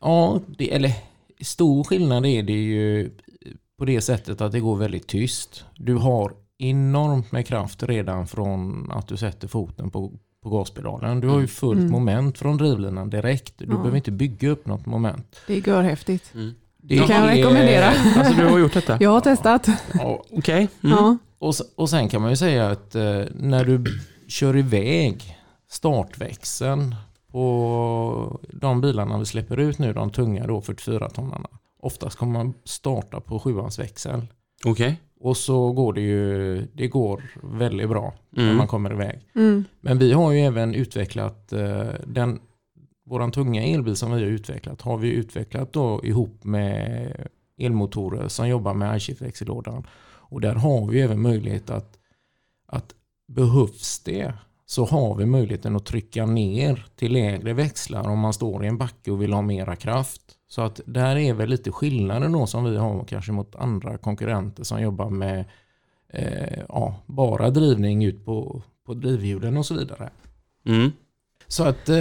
[0.00, 0.92] Ja, det, eller
[1.40, 3.10] stor skillnad är det ju
[3.78, 5.64] på det sättet att det går väldigt tyst.
[5.76, 11.20] Du har enormt med kraft redan från att du sätter foten på, på gaspedalen.
[11.20, 11.92] Du har ju fullt Mm.
[11.92, 13.54] moment från drivlinan direkt.
[13.58, 13.70] Du Ja.
[13.76, 15.40] behöver inte bygga upp något moment.
[15.46, 16.32] Det är görhäftigt.
[16.82, 17.86] Det kan jag är- rekommendera.
[18.16, 18.96] Alltså du har gjort detta?
[19.00, 19.68] Jag har testat.
[19.94, 20.68] Ja, Okej.
[20.84, 20.96] Mm.
[20.96, 21.16] Ja.
[21.38, 23.84] och, och sen kan man ju säga att eh, när du
[24.28, 25.36] kör iväg
[25.70, 26.94] startväxeln
[27.32, 31.48] på de bilarna vi släpper ut nu, de tunga då 44-tonnarna.
[31.82, 34.26] Oftast kommer man starta på sjuans växel.
[34.64, 35.00] Okej.
[35.20, 38.56] Och så går det ju det går väldigt bra när Mm.
[38.56, 39.20] man kommer iväg.
[39.34, 39.64] Mm.
[39.80, 42.40] Men vi har ju även utvecklat eh, den
[43.06, 47.12] våran tunga elbil som vi har utvecklat har vi utvecklat då ihop med
[47.58, 49.86] elmotorer som jobbar med iShift-växellådan.
[50.30, 51.98] Och där har vi även möjlighet att,
[52.66, 52.94] att
[53.28, 54.32] behövs det
[54.66, 58.78] så har vi möjligheten att trycka ner till lägre växlar om man står i en
[58.78, 60.22] backe och vill ha mera kraft.
[60.50, 64.64] Så att där är väl lite skillnaden då som vi har kanske mot andra konkurrenter
[64.64, 65.44] som jobbar med
[66.08, 70.10] eh, ja, bara drivning ut på, på drivhjulen och så vidare.
[70.66, 70.90] Mm.
[71.46, 71.98] Så att eh,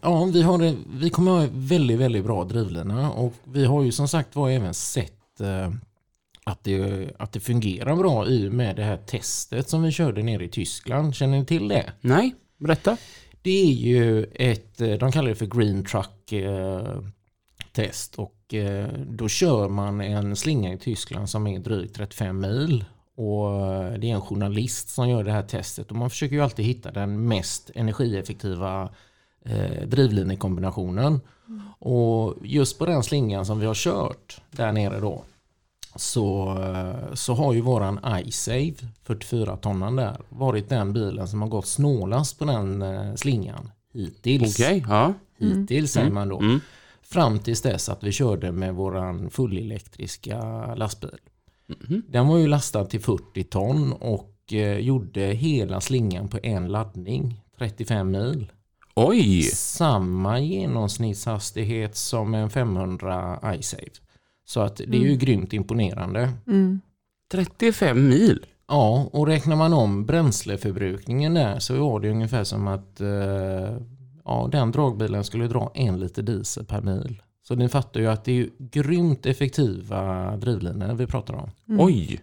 [0.00, 4.08] ja, vi, har, vi kommer ha väldigt, väldigt bra drivlina och vi har ju som
[4.08, 5.70] sagt var även sett eh,
[6.44, 10.44] att, det, att det fungerar bra i med det här testet som vi körde nere
[10.44, 11.14] i Tyskland.
[11.14, 11.92] Känner ni till det?
[12.00, 12.96] Nej, berätta.
[13.42, 16.32] Det är ju ett, eh, de kallar det för Green Truck
[17.74, 22.84] test och eh, då kör man en slinga i Tyskland som är drygt 35 mil
[23.16, 26.42] och eh, det är en journalist som gör det här testet och man försöker ju
[26.42, 28.88] alltid hitta den mest energieffektiva
[29.44, 31.20] eh, drivlinekombinationen.
[31.78, 35.24] Och just på den slingan som vi har kört där nere då
[35.96, 36.56] så,
[37.14, 42.38] så har ju våran iSave 44 tonnan där varit den bilen som har gått snålast
[42.38, 44.60] på den slingan hittills.
[44.60, 45.14] Okej, ja.
[45.38, 46.38] Hittills säger man då.
[46.38, 46.60] Mm.
[47.04, 50.38] Fram tills dess att vi körde med våran fullelektriska
[50.74, 51.18] lastbil.
[51.66, 52.02] Mhm.
[52.08, 57.40] Den var ju lastad till 40 ton och eh, gjorde hela slingan på en laddning,
[57.58, 58.52] 35 mil.
[58.96, 63.82] Oj, Samma genomsnittshastighet som en 500 iSave.
[64.46, 65.18] Så att det är ju Mm.
[65.18, 66.32] grymt imponerande.
[66.46, 66.80] Mm.
[67.32, 68.46] 35 mil.
[68.68, 73.76] Ja, och räknar man om bränsleförbrukningen där så var det ungefär som att eh,
[74.24, 77.22] ja, den dragbilen skulle dra en liter diesel per mil.
[77.42, 81.50] Så ni fattar ju att det är ju grymt effektiva drivlinor vi pratar om.
[81.68, 81.80] Mm.
[81.86, 82.20] Oj.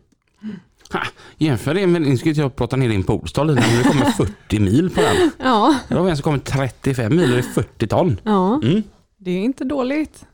[0.94, 1.02] Ha,
[1.38, 4.60] jämför det med, nu ska jag prata ner din Polestar lite, men det kommer 40
[4.60, 5.32] mil på den.
[5.40, 8.20] Ja, Då har vi en som kommer 35 mil och det är 40 ton.
[8.24, 8.84] ja, Mm.
[9.18, 10.26] det är inte dåligt.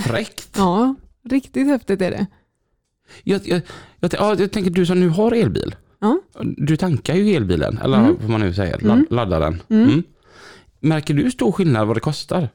[0.00, 0.54] Fräckt.
[0.56, 0.94] Ja,
[1.30, 2.26] riktigt häftigt är det.
[3.24, 3.60] Jag, jag,
[4.00, 5.74] jag, ja, jag tänker du som nu har elbil.
[6.00, 6.20] Ja.
[6.56, 8.16] Du tankar ju elbilen, eller Mm.
[8.20, 8.88] vad man nu säger, Mm.
[8.88, 9.62] ladd, laddar den.
[9.82, 10.02] Mm.
[10.82, 12.48] Märker du stor skillnad vad det kostar?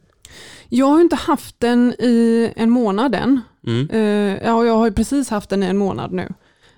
[0.69, 3.41] Jag har inte haft den i en månad än.
[3.67, 3.89] Mm.
[3.89, 6.33] Eh, ja, jag har ju precis haft den i en månad nu.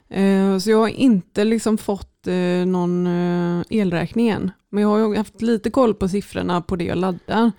[0.10, 3.08] Eh, så jag har inte liksom fått eh, någon
[3.70, 4.52] elräkning än.
[4.72, 7.52] Men jag har ju haft lite koll på siffrorna på det jag laddar.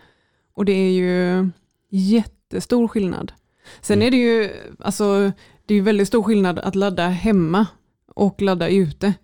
[0.55, 1.49] Och det är ju
[1.91, 3.33] jättestor skillnad.
[3.81, 4.07] Sen Mm.
[4.07, 5.33] är det ju alltså,
[5.67, 7.67] det är väldigt stor skillnad att ladda hemma
[8.15, 9.15] och ladda ute.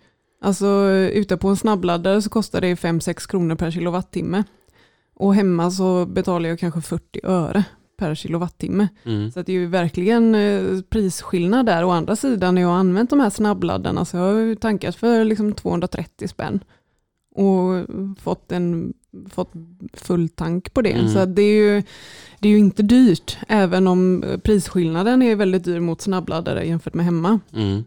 [0.40, 4.44] Alltså ute på en snabbladdare så kostar det 5-6 kronor per kilowattimme.
[5.16, 7.64] Och hemma så betalar jag kanske 40 öre
[7.96, 8.88] per kilowattimme.
[9.04, 9.30] Mm.
[9.30, 11.84] Så det är ju verkligen eh, prisskillnad där.
[11.84, 15.24] Å andra sidan när jag har använt de här snabbladdarna så har jag tankat för
[15.24, 16.60] liksom 230 spänn
[17.36, 17.86] och
[18.22, 18.94] fått, en,
[19.30, 19.52] fått
[19.92, 20.92] full tank på det.
[20.92, 21.08] Mm.
[21.08, 21.82] Så det, är ju,
[22.38, 26.94] det är ju inte dyrt, även om eh, prisskillnaden är väldigt dyr mot snabbladdare jämfört
[26.94, 27.40] med hemma.
[27.52, 27.84] Mm.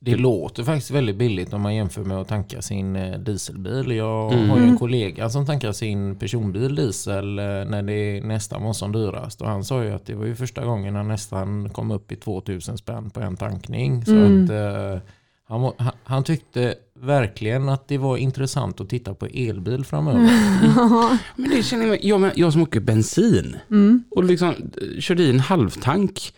[0.00, 3.90] Det låter faktiskt väldigt billigt om man jämför med att tanka sin eh, dieselbil.
[3.96, 4.50] Jag Mm.
[4.50, 8.92] har ju en kollega som tankar sin personbil diesel eh, när det nästan var som
[8.92, 9.40] dyrast.
[9.40, 12.16] Och han sa ju att det var ju första gången han nästan kom upp i
[12.16, 14.04] 2000 spänn på en tankning.
[14.04, 14.44] Så Mm.
[14.44, 15.00] att, eh,
[15.48, 15.72] han,
[16.04, 20.20] han, tyckte verkligen att det var intressant att titta på elbil framöver.
[21.36, 24.04] Men det känner jag, jag, jag som åker bensin Mm.
[24.10, 24.54] och liksom
[25.00, 26.32] körde i en halvtank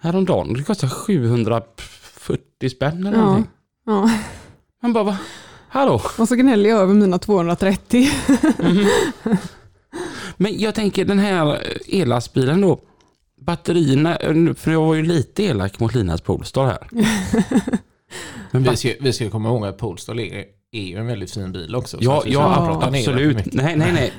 [0.00, 0.52] häromdagen.
[0.54, 0.88] Det kostar
[2.28, 3.24] 740 spänn eller Ja.
[3.24, 3.50] någonting.
[3.86, 4.10] Ja.
[4.82, 5.18] Man bara, va?
[5.68, 6.00] Hallå?
[6.18, 8.06] Och så gnäller jag över mina 230.
[10.36, 12.80] Men jag tänker den här ellastbilen då.
[13.40, 14.18] Batterierna,
[14.54, 16.88] för jag var ju lite elak mot Linas Polestar här.
[18.50, 21.52] Men Vi ska, vi ska komma ihåg att Polestar är, är ju en väldigt fin
[21.52, 21.96] bil också.
[21.96, 23.52] så Ja, ja absolut.
[23.52, 24.12] Nej, nej, nej.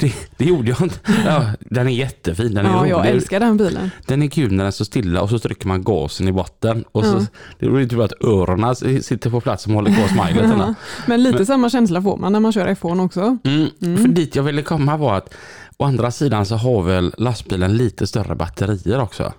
[0.00, 0.98] Det, det, gjorde jag inte.
[1.24, 2.54] Ja, den är jättefin.
[2.54, 3.10] Den är Ja, jag rolig.
[3.10, 3.90] älskar den bilen.
[4.06, 6.84] Den är kul när den står stilla och så trycker man gasen i botten.
[6.92, 7.26] Och så, Ja.
[7.58, 10.50] Det är typ att öronen sitter på plats som håller kvar smilet.
[10.58, 10.74] Ja.
[11.06, 13.38] Men lite samma känsla får man när man kör iPhone också.
[13.44, 13.70] Mm.
[13.98, 15.34] För dit jag ville komma var att
[15.76, 19.32] å andra sidan så har väl lastbilen lite större batterier också.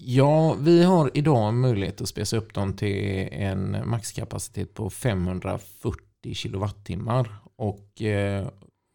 [0.00, 7.36] Ja, vi har idag möjlighet att spesa upp dem till en maxkapacitet på 540 kilowattimmar.
[7.56, 8.48] Och eh,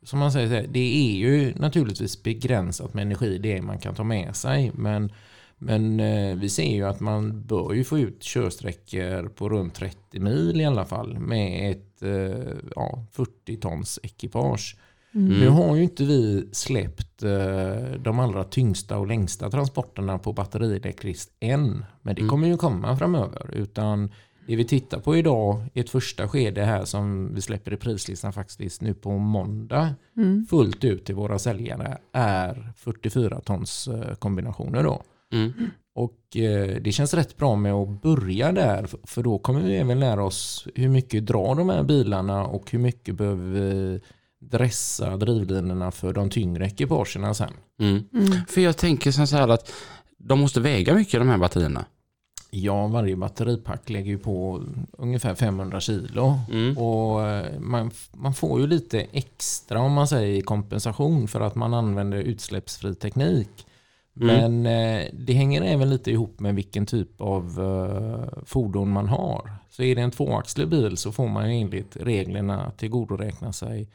[0.04, 4.36] som man säger, det är ju naturligtvis begränsat med energi det man kan ta med
[4.36, 4.72] sig.
[4.74, 5.12] Men,
[5.58, 10.20] men eh, vi ser ju att man bör ju få ut körsträckor på runt 30
[10.20, 14.78] mil i alla fall med ett eh, ja, 40 tons ekipage.
[15.14, 21.32] Nu har ju inte vi släppt eh, de allra tyngsta och längsta transporterna på batterielektriskt
[21.40, 21.86] än.
[22.02, 23.50] Men det kommer ju komma framöver.
[23.54, 24.12] Utan
[24.48, 28.34] det vi tittar på idag i ett första skede här som vi släpper i prislistan
[28.34, 29.96] faktiskt nu på måndag
[30.50, 35.04] fullt ut till våra säljare är 44 tons eh, kombinationer då.
[35.34, 35.54] Mm.
[35.96, 38.90] Och eh, det känns rätt bra med att börja där.
[39.04, 42.80] För då kommer vi även lära oss hur mycket drar de här bilarna och hur
[42.80, 44.02] mycket behöver vi
[44.50, 47.54] dressa drivlinorna för de tyngre ekipagerna sen.
[47.80, 48.04] Mm.
[48.48, 49.74] För jag tänker så här att
[50.18, 51.86] de måste väga mycket de här batterierna.
[52.56, 54.64] Ja, varje batteripack lägger ju på
[54.98, 56.40] ungefär 500 kilo.
[56.52, 56.78] Mm.
[56.78, 61.74] Och eh, man, man får ju lite extra om man säger kompensation för att man
[61.74, 63.66] använder utsläppsfri teknik.
[64.14, 69.52] Men eh, det hänger även lite ihop med vilken typ av eh, fordon man har.
[69.70, 73.90] Så är det en tvåaxlig bil så får man enligt reglerna tillgodoräkna sig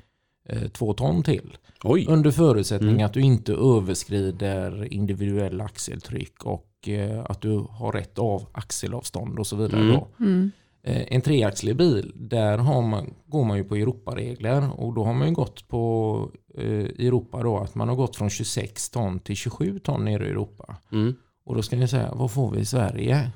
[0.72, 1.56] två ton till.
[1.84, 2.06] Oj.
[2.08, 8.46] Under förutsättning att du inte överskrider individuell axeltryck och eh, att du har rätt av
[8.52, 9.80] axelavstånd och så vidare.
[9.80, 9.92] Mm.
[9.92, 10.08] Då.
[10.90, 15.14] Eh, En treaxlig bil, där har man, går man ju på Europaregler och då har
[15.14, 19.18] man ju gått på eh, i Europa då att man har gått från 26 ton
[19.18, 20.76] till 27 ton nere i Europa.
[20.92, 21.14] Mm.
[21.44, 23.30] Och då ska ni säga, vad får vi i Sverige?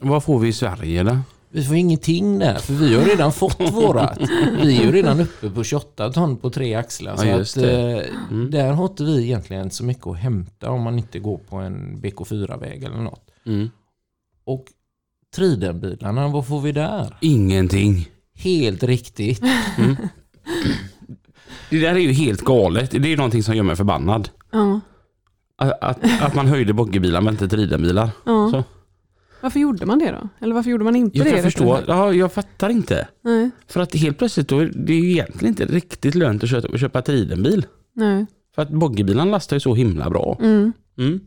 [0.00, 1.18] Vad får vi i Sverige då?
[1.52, 4.18] Vi får ingenting där, för vi har redan fått vårat.
[4.62, 7.16] Vi är ju redan uppe på 28 ton på tre axlar.
[7.16, 8.00] Så Ja, just att, det.
[8.00, 8.50] eh, Mm.
[8.50, 12.02] Där har inte vi egentligen så mycket att hämta om man inte går på en
[12.02, 13.30] BK4-väg eller något.
[13.46, 13.70] Mm.
[14.44, 14.64] Och
[15.36, 17.16] Tridenbilarna, vad får vi där?
[17.20, 18.08] Ingenting.
[18.34, 19.42] Helt riktigt.
[21.70, 22.90] Det där är ju helt galet.
[22.90, 24.28] Det är någonting som gör mig förbannad.
[24.52, 24.80] Ja.
[25.56, 28.10] Att, att, att man höjde boggebilar men inte tridenbilar.
[28.24, 28.50] Ja.
[28.50, 28.64] Så.
[29.42, 30.28] Varför gjorde man det då?
[30.40, 31.30] Eller varför gjorde man inte Jag det?
[31.30, 31.78] rättare förstå.
[31.86, 33.08] Ja, jag fattar inte.
[33.22, 36.78] Nej, För att helt plötsligt då, är det ju egentligen inte riktigt lönt att köpa,
[36.78, 37.66] köpa tridenbil.
[37.94, 38.26] nej.
[38.54, 40.36] För att boggebilen lastar ju så himla bra.
[40.40, 40.72] Mm.
[40.98, 41.20] Mm.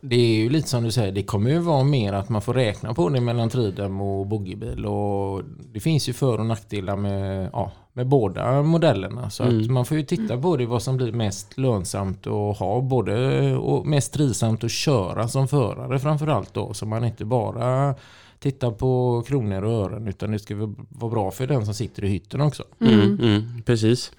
[0.00, 2.54] Det är ju lite som du säger, det kommer ju vara mer att man får
[2.54, 4.86] räkna på det mellan Tridem och boggiebil.
[4.86, 9.30] Och det finns ju för och nackdelar med, ja, med båda modellerna.
[9.30, 9.74] Så att Mm.
[9.74, 12.80] man får ju titta på det vad som blir mest lönsamt att ha.
[12.80, 16.74] Både och mest trivsamt att köra som förare framförallt då.
[16.74, 17.94] Så man inte bara
[18.38, 22.08] tittar på kronor och ören utan det ska vara bra för den som sitter i
[22.08, 22.64] hytten också.
[22.80, 23.18] Mm.
[23.22, 23.62] Mm.
[23.66, 24.12] Precis.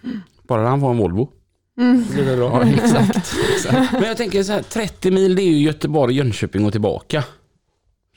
[0.47, 1.29] Bara han får en Volvo.
[1.79, 2.05] Mm.
[2.05, 2.63] Så blir det bra.
[2.65, 3.33] Ja, exakt.
[3.55, 3.91] exakt.
[3.93, 7.23] Men jag tänker så här, 30 mil det är ju Göteborg, Jönköping och tillbaka.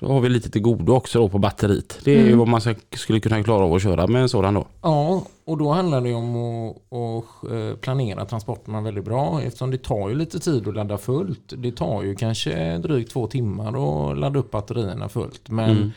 [0.00, 1.98] Så har vi lite till godo också då på batteriet.
[2.04, 2.38] Det är ju Mm.
[2.38, 2.60] vad man
[2.96, 4.66] skulle kunna klara av att köra med en sådan då.
[4.82, 10.08] Ja, och då handlar det om att, eh, planera transporterna väldigt bra eftersom det tar
[10.08, 11.52] ju lite tid att ladda fullt.
[11.56, 13.68] Det tar ju kanske drygt två timmar
[14.10, 15.50] att ladda upp batterierna fullt.
[15.50, 15.90] Men Mm.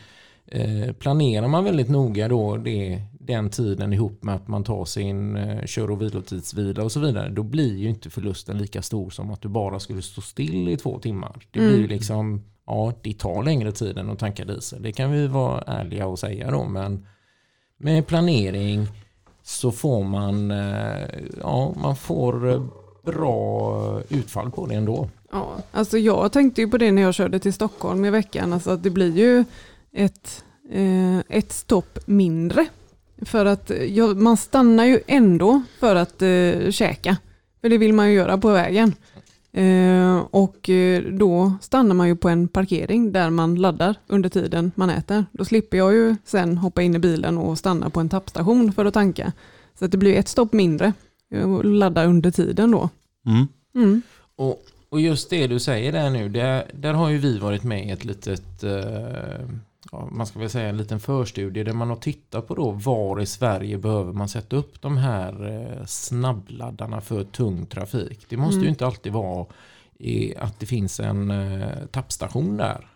[0.50, 5.36] Eh, planerar man väldigt noga då det, den tiden ihop med att man tar sin
[5.36, 9.30] eh, kör och vilotidsvila och så vidare, då blir ju inte förlusten lika stor som
[9.30, 11.32] att du bara skulle stå still i två timmar.
[11.50, 14.82] Det blir ju liksom, ja, det tar längre tid än att tanka diesel.
[14.82, 17.06] Det kan vi vara ärliga och säga då, men
[17.78, 18.86] med planering
[19.42, 21.08] så får man, eh,
[21.40, 22.62] ja, man får eh,
[23.04, 25.08] bra utfall på det ändå.
[25.32, 28.70] Ja, alltså jag tänkte ju på det när jag körde till Stockholm i veckan, alltså
[28.70, 29.44] att det blir ju
[29.92, 32.66] ett, eh, ett stopp mindre.
[33.22, 37.16] För att ja, man stannar ju ändå för att eh, käka,
[37.60, 38.94] för det vill man ju göra på vägen.
[39.58, 44.72] Eh, och eh, då stannar man ju på en parkering där man laddar under tiden
[44.74, 45.24] man äter.
[45.32, 48.84] Då slipper jag ju sen hoppa in i bilen och stanna på en tappstation för
[48.84, 49.32] att tanka.
[49.78, 50.92] Så att det blir ett stopp mindre
[51.44, 52.88] och ladda under tiden då.
[53.26, 53.46] Mm.
[53.74, 54.02] Mm.
[54.36, 57.86] Och, och just det du säger där nu, där, där har ju vi varit med
[57.86, 59.48] i ett litet, eh,
[59.92, 63.20] ja, man ska väl säga en liten förstudie där man har tittat på då var
[63.20, 68.26] i Sverige behöver man sätta upp de här eh, snabbladdarna för tung trafik.
[68.28, 69.46] Det måste ju inte alltid vara
[69.98, 72.88] i, att det finns en eh, tappstation där.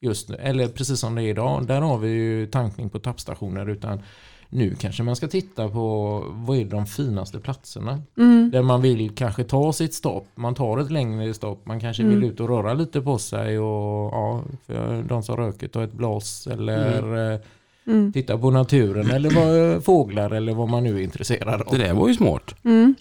[0.00, 0.36] Just nu.
[0.36, 4.02] Eller precis som det är idag, där har vi ju tankning på tappstationer utan
[4.48, 8.02] nu kanske man ska titta på vad är de finaste platserna.
[8.18, 8.50] Mm.
[8.50, 10.26] Där man vill kanske ta sitt stopp.
[10.34, 11.66] Man tar ett längre stopp.
[11.66, 13.58] Man kanske vill ut och röra lite på sig.
[13.58, 16.46] Och ja, för de som röker ta ett blås.
[16.46, 17.40] Eller eh,
[17.86, 18.12] Mm.
[18.12, 19.10] titta på naturen.
[19.10, 21.78] Eller vad, fåglar eller vad man nu är intresserad av.
[21.78, 22.54] Det där var ju smart.
[22.64, 22.94] Mm.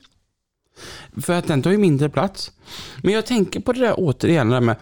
[1.21, 2.51] För att den tar ju mindre plats.
[3.03, 4.75] Men jag tänker på det där återigen, det där med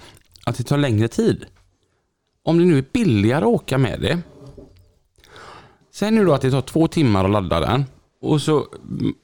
[0.46, 1.46] att det tar längre tid.
[2.44, 4.20] Om det nu är billigare att åka med det.
[5.96, 7.86] Säg nu då att det tar två timmar att ladda den.
[8.22, 8.66] Och så,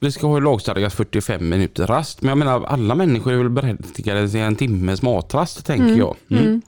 [0.00, 2.22] det ska ha lagstadgat 45 minuter rast.
[2.22, 6.16] Men jag menar, alla människor är väl berättigade till en timmes matrast, tänker jag.
[6.30, 6.44] Mm.
[6.44, 6.62] Mm.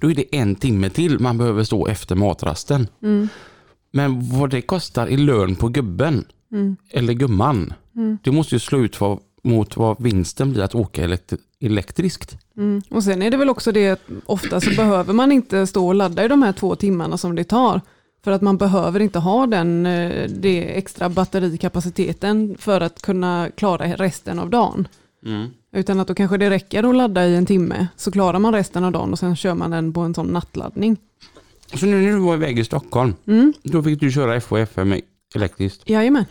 [0.00, 2.88] Då är det en timme till man behöver stå efter matrasten.
[3.02, 3.28] Mm.
[3.92, 6.76] Men vad det kostar i lön på gubben, Mm.
[6.90, 8.18] eller gumman, Mm.
[8.22, 12.38] det måste ju slå ut vad, mot vad vinsten blir att åka elektri- elektriskt.
[12.56, 12.82] Mm.
[12.90, 15.94] Och sen är det väl också det att ofta så behöver man inte stå och
[15.94, 17.80] ladda i de här två timmarna som det tar.
[18.24, 23.86] För att man behöver inte ha den eh, det extra batterikapaciteten för att kunna klara
[23.86, 24.88] resten av dagen.
[25.72, 28.84] Utan att då kanske det räcker att ladda i en timme så klarar man resten
[28.84, 30.96] av dagen och sen kör man den på en sån nattladdning.
[31.74, 33.52] Så nu när du var iväg i Stockholm, Mm.
[33.62, 34.94] då fick du köra FHFM
[35.34, 35.90] elektriskt.
[35.90, 36.24] Jajamän.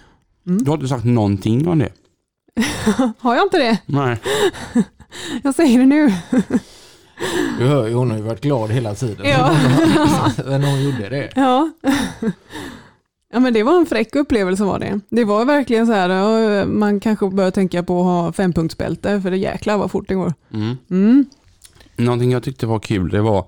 [0.44, 1.90] Du har inte sagt någonting om det.
[3.20, 3.78] Har jag inte det?
[3.86, 4.18] Nej.
[5.44, 6.14] Jag säger det nu.
[7.60, 9.26] Du hör ju, hon har ju varit glad hela tiden.
[9.30, 9.58] Ja.
[10.46, 11.30] Men hon gjorde det.
[11.36, 11.72] Ja.
[13.34, 15.00] ja men det var en fräck upplevelse var det.
[15.10, 19.38] Det var verkligen så här, man kanske bör tänka på att ha fempunktsbälte för det
[19.38, 20.34] jäklar vad fort det går.
[20.54, 20.78] Mm.
[20.90, 21.26] Mm.
[21.96, 23.46] Någonting jag tyckte var kul, det var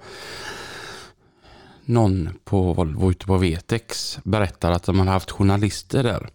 [1.85, 6.29] någon på Volvo ute på Vetex berättar att de har haft journalister där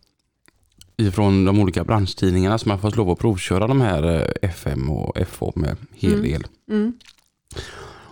[0.97, 4.03] ifrån de olika branschtidningarna som har fått lov att provköra de här
[4.43, 6.47] eh, FM och FH med helel.
[6.71, 6.93] Mm.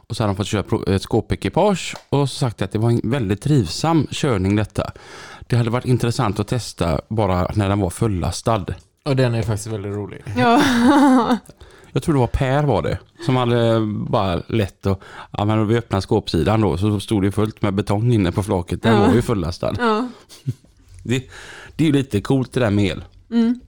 [0.09, 3.43] Och så har de fått köra ett skåpekipage och sagt att det var en väldigt
[3.43, 4.91] trivsam körning detta.
[5.47, 8.65] Det hade varit intressant att testa bara när den var fullastad.
[9.05, 10.23] Och den är faktiskt väldigt rolig.
[10.37, 10.63] Ja.
[11.93, 12.99] Jag tror det var Per var det.
[13.27, 15.01] Som hade bara lätt att,
[15.33, 18.83] ja men vi öppnade skåpsidan då så stod det fullt med betong inne på flaket.
[18.83, 19.07] Den Ja.
[19.07, 19.75] var ju fullastad.
[19.79, 20.09] ja.
[21.03, 21.31] Det,
[21.77, 23.05] det är ju lite coolt det där med el.
[23.31, 23.61] Mm.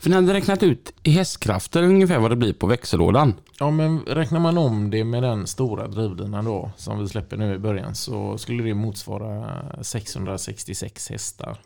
[0.00, 3.34] För ni hade räknat ut i hästkrafter ungefär vad det blir på växellådan.
[3.58, 7.54] Ja, men räknar man om det med den stora drivlinan då som vi släpper nu
[7.54, 11.58] i början så skulle det motsvara 666 hästar.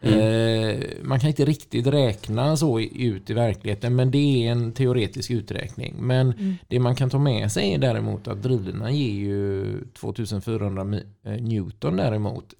[0.00, 5.30] Eh, man kan inte riktigt räkna så ut i verkligheten men det är en teoretisk
[5.30, 5.94] uträkning.
[5.98, 11.06] Men det man kan ta med sig är däremot att drivlinan ger ju 2400 mi-
[11.24, 12.54] eh, Newton däremot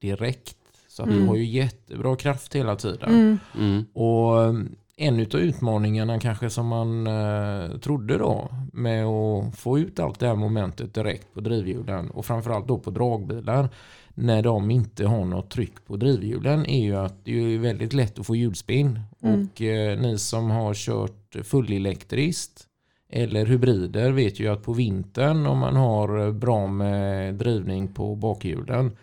[0.00, 0.56] direkt.
[0.96, 1.28] Så att du Mm.
[1.28, 3.08] har ju jättebra kraft hela tiden.
[3.10, 3.38] Mm.
[3.58, 3.84] Mm.
[3.92, 4.54] Och
[4.96, 10.26] en av utmaningarna kanske som man eh, trodde då med att få ut allt det
[10.26, 13.68] här momentet direkt på drivhjulen och framförallt då på dragbilar
[14.14, 18.18] när de inte har något tryck på drivhjulen är ju att det är väldigt lätt
[18.18, 19.00] att få hjulspinn.
[19.22, 19.48] Mm.
[19.52, 22.66] Och eh, ni som har kört fullelektriskt
[23.12, 28.96] eller hybrider vet ju att på vintern om man har bra med drivning på bakhjulen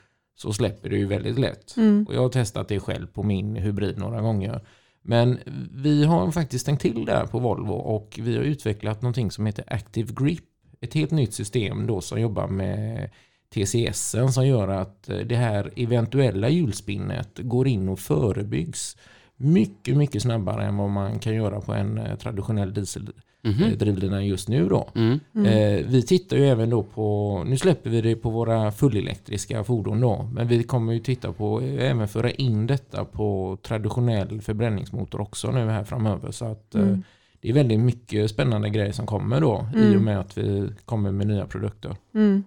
[0.44, 1.78] så släpper det ju väldigt lätt.
[1.78, 2.06] Mm.
[2.08, 4.62] Och jag har testat det själv på min hybrid några gånger.
[5.02, 5.40] Men
[5.72, 9.66] vi har faktiskt tänkt till där på Volvo och vi har utvecklat någonting som heter
[9.68, 10.44] Active Grip.
[10.82, 13.10] Ett helt nytt system då som jobbar med
[13.54, 18.98] TCS som gör att eh, det här eventuella hjulspinnet går in och förebyggs
[19.36, 23.10] mycket, mycket snabbare än vad man kan göra på en eh, traditionell diesel,
[23.44, 23.64] Mhm.
[23.64, 24.90] eh, drivlinan just nu då.
[24.96, 25.20] Mm.
[25.46, 30.02] Eh, vi tittar ju även då på, nu släpper vi det på våra fullelektriska fordon
[30.02, 35.22] då, men vi kommer ju titta på, eh, även föra in detta på traditionell förbränningsmotor
[35.22, 36.32] också nu här framöver.
[36.32, 37.04] Så att Mm.
[37.42, 39.96] det är väldigt mycket spännande grejer som kommer då i Mm.
[39.96, 41.96] och med att vi kommer med nya produkter.
[42.16, 42.44] Mm.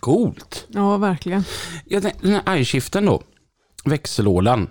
[0.00, 0.66] Coolt.
[0.68, 1.44] Ja, verkligen.
[1.90, 3.22] Tänkte, den här iShiften då,
[3.84, 4.68] växellådan.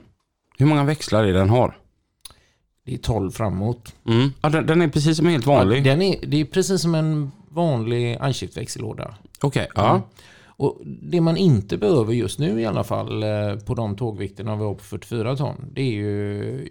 [0.57, 1.77] Hur många växlar är den har?
[2.87, 3.95] Det är 12 framåt.
[4.05, 4.29] Mm.
[4.41, 5.77] Ja, den, den är precis som en helt vanlig.
[5.77, 9.15] Ja, den är, det är precis som en vanlig iShift-växellåda.
[9.41, 10.01] Okej, ja.
[10.45, 14.63] Och det man inte behöver just nu i alla fall eh, på de tågvikterna vi
[14.63, 16.67] har på 44 ton, det är ju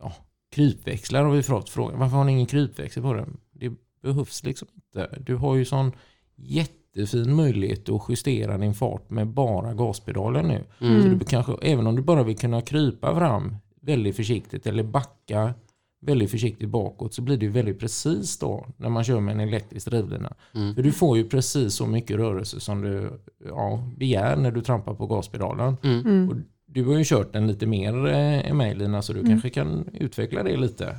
[0.00, 0.12] ja,
[0.52, 1.98] krypväxlar har vi fått frågan.
[1.98, 3.36] Varför har ni ingen krypväxel på den?
[3.52, 3.72] Det
[4.02, 5.18] behövs liksom inte.
[5.20, 5.92] Du har ju sån
[6.36, 10.64] jättefin möjlighet att justera din fart med bara gaspedalen nu.
[10.80, 11.02] Mm.
[11.02, 15.54] Så du kanske, även om du bara vill kunna krypa fram väldigt försiktigt eller backa
[16.00, 19.40] väldigt försiktigt bakåt så blir det ju väldigt precis då när man kör med en
[19.40, 20.32] elektrisk drivlina.
[20.54, 20.74] Mm.
[20.74, 24.94] För du får ju precis så mycket rörelse som du ja, begär när du trampar
[24.94, 25.76] på gaspedalen.
[25.82, 26.00] Mm.
[26.00, 26.28] Mm.
[26.28, 29.30] Och du har ju kört den lite mer eh, än mig Lina så du Mm.
[29.30, 30.96] kanske kan utveckla det lite.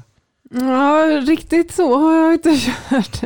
[0.49, 2.55] Ja, riktigt så har jag inte
[2.89, 3.23] kört.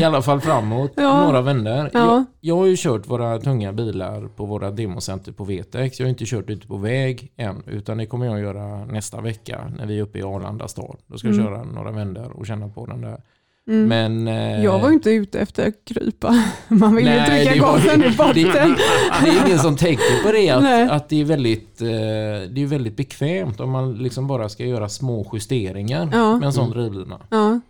[0.00, 1.24] I alla fall framåt, Ja.
[1.24, 1.90] några vändor.
[1.92, 2.00] Ja.
[2.00, 6.00] Jag, jag har ju kört våra tunga bilar på våra democenter på VTEX.
[6.00, 9.72] Jag har inte kört ute på väg än, utan det kommer jag göra nästa vecka
[9.78, 10.96] när vi är uppe i Arlanda stad.
[11.06, 11.46] Då ska jag Mm.
[11.46, 13.20] köra några vändor och känna på den där.
[13.68, 13.88] Mm.
[13.88, 16.44] Men, eh, Jag var ju inte ute efter att krypa.
[16.68, 18.76] Man vill ju Nej, trycka det var- gasen i det, botten.
[19.24, 20.60] det är ingen som tänker på det.
[20.60, 20.82] Nej.
[20.84, 24.64] Att, att det, är väldigt, eh, det är väldigt bekvämt om man liksom bara ska
[24.64, 26.36] göra små justeringar Ja.
[26.38, 27.20] med en sån drivlina.
[27.30, 27.60] Ja.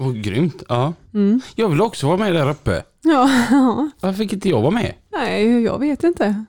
[0.00, 0.62] Åh, grymt.
[0.68, 0.92] Ja.
[1.14, 1.40] Mm.
[1.54, 2.82] Jag vill också vara med där uppe.
[3.02, 3.30] Ja.
[3.50, 3.90] ja.
[4.00, 4.94] Varför fick inte jag vara med?
[5.12, 6.44] Nej, jag vet inte.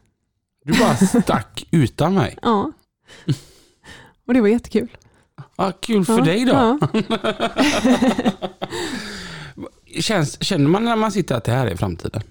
[0.65, 2.37] Du bara stack utan mig.
[2.41, 2.71] Ja.
[4.27, 4.87] Och det var jättekul.
[5.55, 6.23] Ja, kul för ja.
[6.23, 6.53] dig då.
[6.53, 6.79] Ja.
[9.99, 12.21] Känns, känner man när man sitter att det här är framtiden?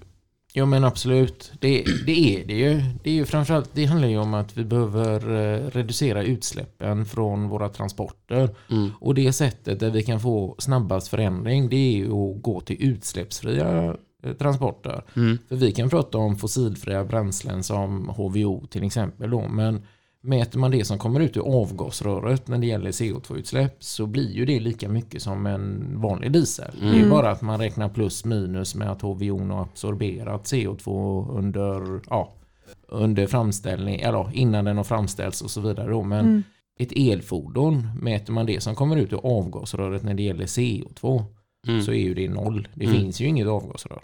[0.57, 2.81] Ja men absolut, det, det är det ju.
[3.03, 7.49] Det, är ju framförallt, det handlar ju om att vi behöver eh, reducera utsläppen från
[7.49, 8.55] våra transporter.
[8.71, 8.91] Mm.
[8.99, 12.83] Och det sättet där vi kan få snabbast förändring det är ju att gå till
[12.83, 15.03] utsläppsfria eh, transporter.
[15.15, 15.37] Mm.
[15.49, 19.81] För vi kan prata om fossilfria bränslen som HVO till exempel då, men
[20.25, 24.45] mäter man det som kommer ut ur avgasröret när det gäller CO2-utsläpp så blir ju
[24.45, 26.71] det lika mycket som en vanlig diesel.
[26.79, 27.09] Det är Mm.
[27.09, 32.33] bara att man räknar plus minus med att HVO har absorberat CO2 under, ja,
[32.87, 35.89] under framställning, eller innan den har framställts och så vidare.
[35.91, 36.03] Då.
[36.03, 36.43] Men Mm.
[36.79, 41.23] ett elfordon, mäter man det som kommer ut ur avgasröret när det gäller CO2
[41.67, 41.81] Mm.
[41.81, 42.67] så är ju det noll.
[42.73, 42.97] Det Mm.
[42.97, 44.01] finns ju inget avgasrör.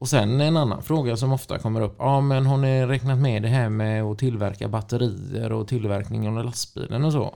[0.00, 1.94] Och sen en annan fråga som ofta kommer upp.
[1.98, 6.44] Ja, men har ni räknat med det här med att tillverka batterier och tillverkningen av
[6.44, 7.34] lastbilen och så?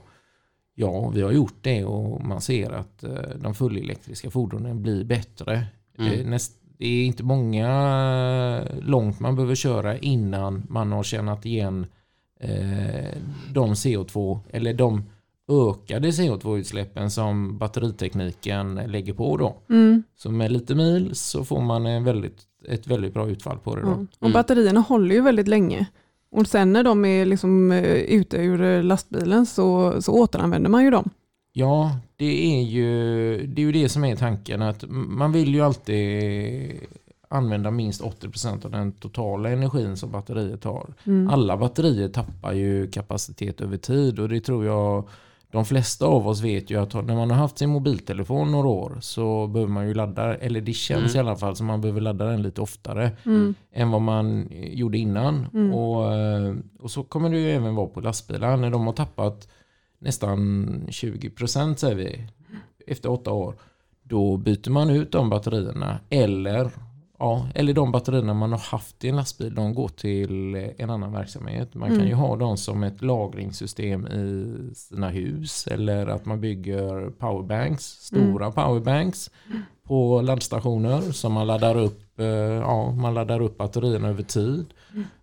[0.75, 5.65] Ja, vi har gjort det och man ser att eh, de fullelektriska fordonen blir bättre.
[5.97, 6.11] Mm.
[6.11, 11.45] Det, är näst, det är inte många långt man behöver köra innan man har tjänat
[11.45, 11.85] igen
[12.39, 13.17] eh,
[13.53, 15.03] de CO2 eller de
[15.47, 19.55] ökade CO2-utsläppen som batteritekniken lägger på då.
[19.69, 20.03] Mm.
[20.15, 23.81] Så med lite mil så får man en väldigt, ett väldigt bra utfall på det
[23.81, 23.87] då.
[23.87, 24.27] Ja.
[24.27, 25.87] Och batterierna håller ju väldigt länge.
[26.31, 30.83] Och sen när de är liksom eh, ute ur eh, lastbilen så, så återanvänder man
[30.83, 31.09] ju dem.
[31.53, 34.61] Ja, det är, ju, det är ju det som är tanken.
[34.61, 36.79] att Man vill ju alltid
[37.29, 40.93] använda minst 80% av den totala energin som batteriet har.
[41.03, 41.29] Mm.
[41.29, 45.09] Alla batterier tappar ju kapacitet över tid och det tror jag
[45.55, 48.97] de flesta av oss vet ju att när man har haft sin mobiltelefon några år
[49.01, 51.25] så behöver man ju ladda, eller det känns Mm.
[51.25, 53.11] i alla fall som man behöver ladda den lite oftare.
[53.25, 53.55] Mm.
[53.73, 55.47] än vad man gjorde innan.
[55.53, 55.73] Mm.
[55.73, 58.57] Och, eh, och så kommer det ju även vara på lastbilar.
[58.57, 59.47] När de har tappat
[59.99, 62.27] nästan 20% säger vi
[62.87, 63.55] efter åtta år.
[64.03, 65.99] Då byter man ut de batterierna.
[66.09, 66.71] Eller,
[67.19, 69.55] ja, eller de batterierna man har haft i en lastbil.
[69.55, 71.73] De går till en annan verksamhet.
[71.75, 72.07] Man kan Mm.
[72.07, 75.67] ju ha dem som ett lagringssystem i sina hus.
[75.67, 77.83] Eller att man bygger powerbanks.
[77.85, 79.31] Stora powerbanks
[79.83, 84.65] på laddstationer som man laddar upp, eh, ja, man laddar upp batterierna över tid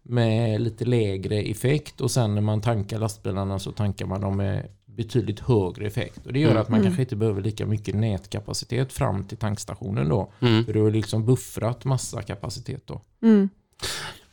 [0.03, 4.67] med lite lägre effekt och sen när man tankar lastbilarna så tankar man dem med
[4.97, 6.27] betydligt högre effekt.
[6.27, 6.63] Och det gör Mm.
[6.63, 6.87] att man Mm.
[6.87, 10.33] kanske inte behöver lika mycket nätkapacitet fram till tankstationen då.
[10.41, 10.65] Mm.
[10.65, 13.01] För du har liksom buffrat massa kapacitet då.
[13.23, 13.49] Mm.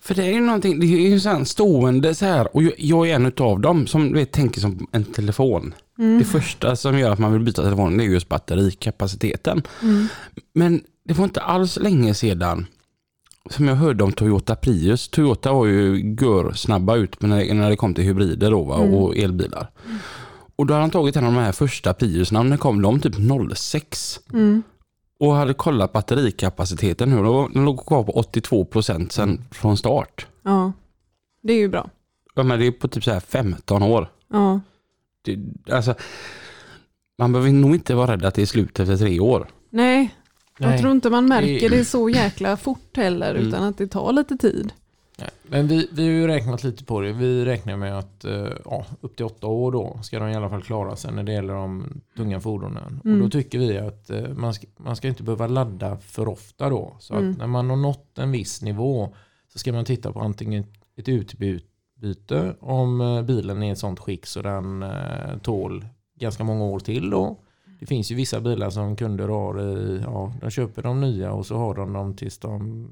[0.01, 3.10] För det är ju någonting, det är ju så här stående så här och jag,
[3.10, 5.74] är en utav dem som vet, tänker som en telefon.
[5.99, 6.20] Mm.
[6.20, 9.64] Det första som gör att man vill byta telefonen det är just batterikapaciteten.
[9.84, 10.07] Mm.
[10.53, 12.66] Men det var inte alls länge sedan
[13.49, 15.10] som jag hörde om Toyota Prius.
[15.10, 18.78] Toyota var ju gör snabba ut när det, när det kom till hybrider då, va,
[18.82, 18.93] Mm.
[18.93, 19.70] och elbilar.
[20.60, 23.16] Och då hade han tagit en av de här första Priusarna, när kom de typ
[23.55, 24.20] 06.
[24.34, 24.64] Mm.
[25.20, 27.16] Och hade kollat batterikapaciteten nu,
[27.53, 30.28] den låg kvar på 82% sen från start.
[30.43, 30.72] Ja,
[31.43, 31.89] det är ju bra.
[32.36, 34.12] Ja, men det är på typ så här 15 år.
[34.32, 34.60] Ja,
[35.22, 35.39] Det,
[35.74, 35.93] alltså,
[37.18, 39.47] man behöver nog inte vara rädd att det är slut efter tre år.
[39.70, 40.16] nej,
[40.57, 40.80] jag Nej.
[40.80, 43.47] tror inte man märker Det- det så jäkla fort heller, Mm.
[43.47, 44.74] utan att det tar lite tid.
[45.20, 47.13] Nej, Men vi, vi har ju räknat lite på det.
[47.13, 50.49] Vi räknar med att eh, ja, upp till åtta år då ska de i alla
[50.49, 53.01] fall klara sig när det gäller de tunga fordonen.
[53.05, 53.17] Mm.
[53.17, 56.70] Och då tycker vi att eh, man, ska, man ska inte behöva ladda för ofta
[56.70, 56.95] då.
[56.99, 57.32] Så Mm.
[57.32, 59.15] att när man har nått en viss nivå
[59.53, 60.63] så ska man titta på antingen
[60.95, 64.86] ett utbyte om eh, bilen är i ett sånt skick så den
[65.41, 65.86] tål
[66.20, 67.38] ganska många år till då.
[67.80, 71.45] Det finns ju vissa bilar som kunder har i, ja, de köper de nya och
[71.45, 72.88] så har de dem tills de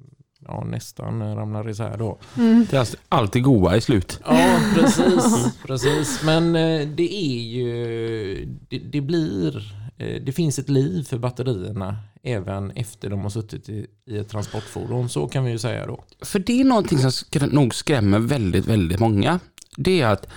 [0.47, 2.19] ja, nästan ramlar isär då.
[2.37, 2.65] Mm.
[2.69, 4.19] Det är alltså alltid goa i slut.
[4.25, 5.57] Ja, precis.
[5.67, 6.23] precis.
[6.23, 11.97] Men eh, det är ju, det, det blir, eh, det finns ett liv för batterierna
[12.23, 15.09] även efter de har suttit i, i ett transportfordon.
[15.09, 16.03] Så kan vi ju säga då.
[16.21, 19.39] För det är någonting som nog skrämmer väldigt, väldigt många.
[19.77, 20.27] Det är att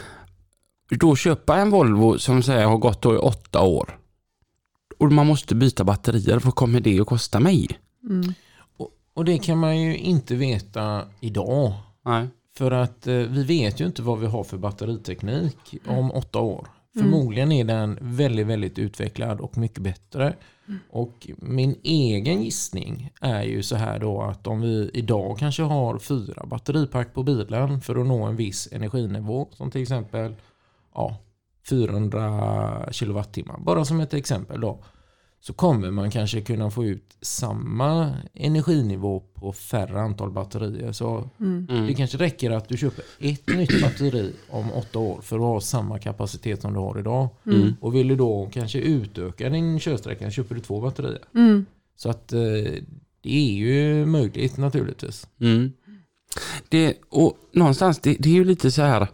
[0.90, 3.96] då köpa en Volvo som säger har gått då i åtta år
[5.00, 7.68] och man måste byta batterier, vad kommer det att kosta mig?
[8.10, 8.34] Mm.
[9.20, 11.72] Och, det kan man ju inte veta idag.
[12.04, 12.28] Nej.
[12.56, 16.68] För att eh, vi vet ju inte vad vi har för batteriteknik om åtta år.
[16.98, 20.34] Förmodligen är den väldigt, väldigt utvecklad och mycket bättre.
[20.90, 25.98] Och min egen gissning är ju så här då att om vi idag kanske har
[25.98, 30.34] fyra batteripack på bilen för att nå en viss energinivå, som till exempel
[30.94, 31.16] ja,
[31.68, 34.78] 400 kilowattimmar, bara som ett exempel då,
[35.40, 40.92] så kommer man kanske kunna få ut samma energinivå på färre antal batterier.
[40.92, 41.86] Så Mm.
[41.86, 45.60] det kanske räcker att du köper ett nytt batteri om åtta år för att ha
[45.60, 47.28] samma kapacitet som du har idag.
[47.46, 47.74] Mm.
[47.80, 51.24] Och vill du då kanske utöka din körsträcka köper du två batterier.
[51.34, 51.66] Mm.
[51.96, 52.40] Så att eh,
[53.22, 55.26] det är ju möjligt naturligtvis.
[55.40, 55.72] Mm.
[56.68, 59.08] Det, och någonstans, det, det är ju lite så här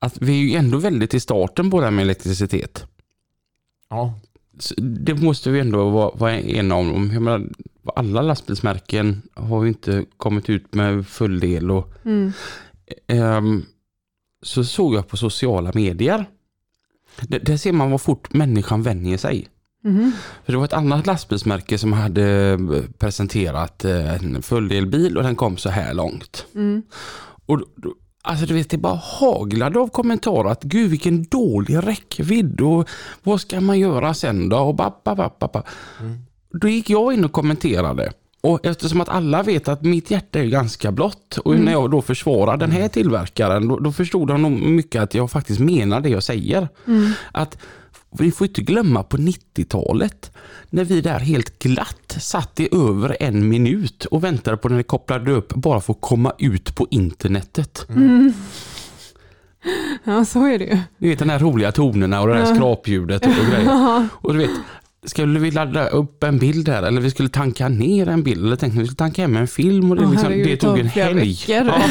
[0.00, 2.84] att vi är ju ändå väldigt i starten på det här med elektricitet.
[3.90, 4.27] Ja, Så
[4.76, 7.10] det måste vi ändå vara, vara en av dem.
[7.12, 7.48] Jag menar,
[7.96, 11.70] alla lastbilsmärken har ju inte kommit ut med full del.
[11.70, 12.32] Och, Mm.
[13.06, 13.64] ehm,
[14.42, 16.26] så såg jag på sociala medier.
[17.20, 19.48] Där, där ser man vad fort människan vänjer sig.
[19.84, 20.12] Mhm.
[20.44, 25.36] För det var ett annat lastbilsmärke som hade eh, presenterat eh, en fulldelbil och den
[25.36, 26.46] kom så här långt.
[26.54, 26.82] Mm.
[27.46, 32.60] Och då, alltså du vet, det bara haglade av kommentarer att gud vilken dålig räckvidd
[32.60, 32.88] och
[33.22, 34.58] vad ska man göra sen då?
[34.58, 35.62] Och babba, babba, babba.
[36.50, 38.12] Då gick jag in och kommenterade.
[38.40, 42.02] Och eftersom att alla vet att mitt hjärta är ganska blått och när jag då
[42.02, 46.08] försvarar den här tillverkaren då, då förstod de nog mycket att jag faktiskt menar det
[46.08, 46.68] jag säger.
[47.32, 47.58] Att
[48.10, 50.32] vi får inte glömma på 90-talet
[50.70, 54.82] när vi där helt glatt satt i över en minut och väntade på när det
[54.82, 57.86] kopplade upp bara för att komma ut på internetet.
[60.04, 60.78] Ja, så är det ju.
[60.98, 64.08] Du vet den här roliga tonerna och det här skrapljudet och grejer.
[64.20, 64.50] Och du vet,
[65.04, 68.56] skulle vi ladda upp en bild här eller vi skulle tanka ner en bild eller
[68.56, 71.38] tänkte vi skulle tanka hem en film och det, Åh, liksom, det tog en helg.
[71.48, 71.82] Ja.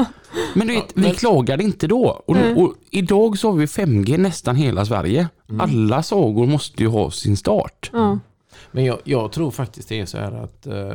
[0.54, 2.22] Men du vet, vi klagade inte då.
[2.26, 5.28] Och, och idag så har vi 5G nästan hela Sverige.
[5.58, 7.90] Alla sagor måste ju ha sin start.
[7.92, 8.18] Ja.
[8.70, 10.90] Men jag, jag tror faktiskt det är så här att eh,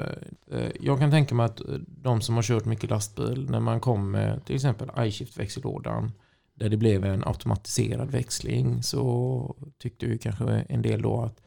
[0.51, 3.79] eh, jag kan tänka mig att eh, de som har kört mycket lastbil när man
[3.79, 6.11] kom med till exempel iShift-växellådan
[6.55, 11.37] där det blev en automatiserad växling så tyckte ju kanske en del då att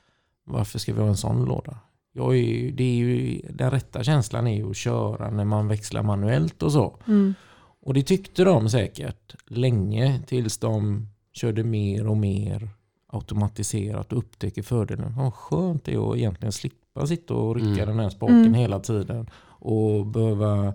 [0.45, 1.79] varför ska vi ha en sån låda?
[2.13, 5.69] Jag är ju, det är ju, den rätta känslan är ju att köra när man
[5.69, 6.97] växlar manuellt och så.
[7.07, 7.35] Mm.
[7.81, 12.69] Och det tyckte de säkert länge tills de körde mer och mer
[13.07, 15.15] automatiserat och upptäcker fördelen.
[15.17, 17.87] Vad skönt det är att egentligen slippa sitta och rycka Mm.
[17.89, 18.55] den här spaken Mm.
[18.55, 20.75] hela tiden och behöva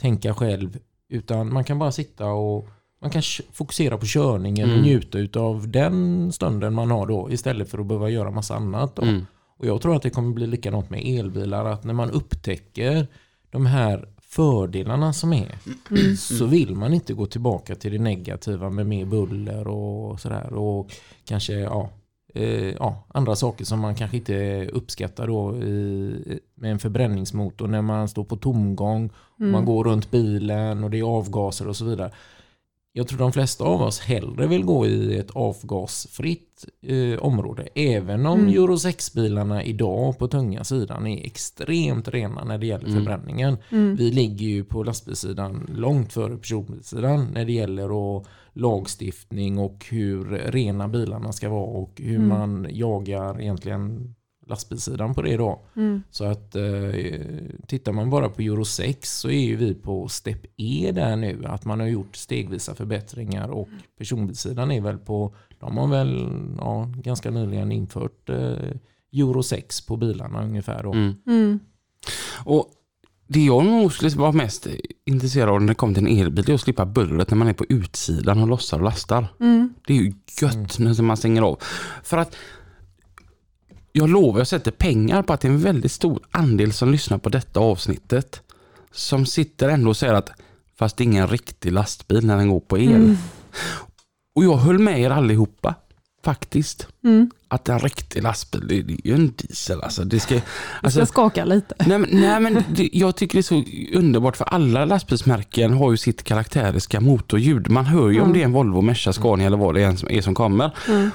[0.00, 0.78] tänka själv.
[1.08, 2.68] Utan man kan bara sitta och
[3.00, 3.22] man kan
[3.52, 4.84] fokusera på körningen och Mm.
[4.86, 8.96] njuta av den stunden man har då istället för att behöva göra massa annat.
[8.96, 9.02] Då.
[9.02, 9.26] Mm.
[9.58, 11.64] Och jag tror att det kommer bli likadant med elbilar.
[11.64, 13.06] Att när man upptäcker
[13.50, 15.54] de här fördelarna som är
[15.90, 16.16] Mm.
[16.16, 20.52] så vill man inte gå tillbaka till det negativa med mer buller och sådär.
[20.52, 20.90] Och
[21.24, 21.90] kanske ja,
[22.34, 27.82] eh, ja, andra saker som man kanske inte uppskattar då i, med en förbränningsmotor när
[27.82, 29.10] man står på tomgång.
[29.40, 29.52] Mm.
[29.52, 32.10] Man går runt bilen och det är avgaser och så vidare.
[32.92, 37.68] Jag tror de flesta av oss hellre vill gå i ett avgasfritt eh, område.
[37.74, 38.54] Även om Mm.
[38.54, 42.96] Euro 6-bilarna idag på tunga sidan är extremt rena när det gäller Mm.
[42.98, 43.56] förbränningen.
[43.70, 43.96] Mm.
[43.96, 50.24] Vi ligger ju på lastbilssidan långt före personbilssidan när det gäller att lagstiftning och hur
[50.30, 52.28] rena bilarna ska vara och hur Mm.
[52.28, 54.14] man jagar egentligen
[54.50, 55.60] lastbilssidan på det då.
[55.76, 56.02] Mm.
[56.10, 56.62] Så att eh,
[57.66, 61.44] tittar man bara på Euro 6 så är ju vi på step E där nu.
[61.44, 66.28] Att man har gjort stegvisa förbättringar och personbilssidan är väl på, de har väl
[66.58, 68.70] ja, ganska nyligen infört eh,
[69.12, 70.92] Euro 6 på bilarna ungefär då.
[70.92, 71.14] Mm.
[71.26, 71.60] Mm.
[72.44, 72.70] Och
[73.26, 74.66] det jag nog skulle vara mest
[75.04, 77.52] intresserad av när det kommer till en elbil är att slippa bullret när man är
[77.52, 79.26] på utsidan och lossar och lastar.
[79.40, 79.74] Mm.
[79.86, 81.58] Det är ju gött när man stänger av.
[82.02, 82.36] För att
[83.92, 87.18] jag lovar, jag sätter pengar på att det är en väldigt stor andel som lyssnar
[87.18, 88.42] på detta avsnittet
[88.92, 90.30] som sitter ändå och säger att
[90.78, 92.92] fast det är ingen riktig lastbil när den går på el.
[92.94, 93.16] Mm.
[94.34, 95.74] Och jag höll med er allihopa
[96.24, 96.86] faktiskt.
[97.04, 97.30] Mm.
[97.48, 100.04] Att en riktig lastbil, det, det är ju en diesel alltså.
[100.04, 100.42] Det ska, Jag
[100.82, 101.74] alltså ska skaka lite.
[101.78, 103.42] Nej men, nej, men det, jag tycker det är
[103.92, 107.70] så underbart för alla lastbilsmärken har ju sitt karaktäriska motorljud.
[107.70, 108.32] Man hör ju om Mm.
[108.32, 110.76] det är en Volvo, Merca, Scania eller vad det är som, är som kommer.
[110.88, 111.10] Mm.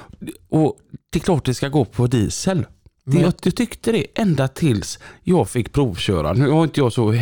[0.49, 0.77] Och
[1.15, 2.65] det är klart det ska gå på diesel.
[3.03, 6.33] Men- jag, jag tyckte det ända tills jag fick provköra.
[6.33, 7.13] Nu har inte jag så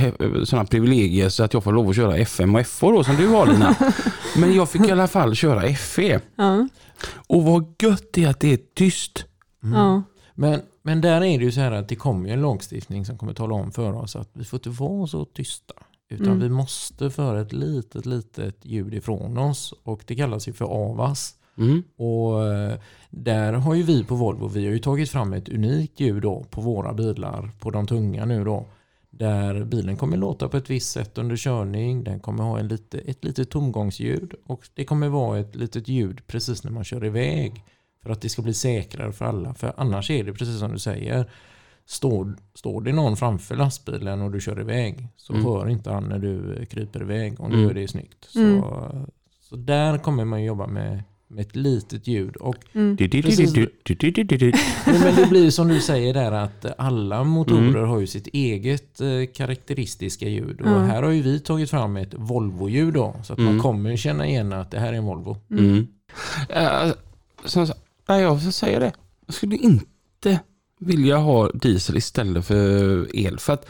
[0.46, 3.28] sådana privilegier så att jag får lov att köra FM och FH då som du
[3.28, 3.76] har Lina.
[4.38, 6.20] Men jag fick i alla fall köra FE.
[6.36, 6.68] Ja.
[7.28, 9.26] Och vad gött det är att det är tyst.
[9.74, 10.04] Ja.
[10.36, 13.18] Men, men där är det ju så här att det kommer ju en lagstiftning som
[13.18, 15.74] kommer tala om för oss att vi får inte vara så tysta.
[16.10, 16.40] Utan Mm.
[16.40, 19.74] vi måste föra ett litet, litet ljud ifrån oss.
[19.84, 21.34] Och det kallas ju för AVAS.
[21.58, 21.84] Mm.
[21.98, 22.80] Och eh,
[23.10, 26.44] där har ju vi på Volvo, vi har ju tagit fram ett unikt ljud då
[26.50, 28.66] på våra bilar, på de tunga nu då.
[29.10, 32.98] Där bilen kommer låta på ett visst sätt under körning, den kommer ha en lite,
[33.00, 37.64] ett litet tomgångsljud och det kommer vara ett litet ljud precis när man kör iväg.
[38.04, 40.80] För att det ska bli säkrare för alla, för annars är det precis som du
[40.80, 41.30] säger.
[41.86, 45.46] Står, står det någon framför lastbilen och du kör iväg så Mm.
[45.46, 47.70] hör inte han när du kryper iväg och nu Mm.
[47.70, 48.26] är det snyggt.
[48.30, 48.62] Så, Mm.
[49.42, 52.36] så där kommer man jobba med, med ett litet ljud.
[52.36, 52.98] Och, Mm.
[53.38, 53.40] Precis.
[54.86, 59.02] men men det blir som du säger där att alla motorer har ju sitt eget
[59.02, 60.62] eh, karaktäristiska ljud.
[60.62, 60.80] Och Ja.
[60.80, 63.16] här har ju vi tagit fram ett Volvo-ljud då.
[63.24, 63.54] Så att Mm.
[63.56, 65.38] man kommer känna igen att det här är en Volvo.
[65.52, 65.76] Mm.
[65.78, 66.94] Uh,
[67.46, 67.74] så, så,
[68.08, 68.92] nej, jag säger det.
[69.26, 70.40] Jag skulle inte
[70.80, 73.40] vilja ha diesel istället för el.
[73.40, 73.66] För att,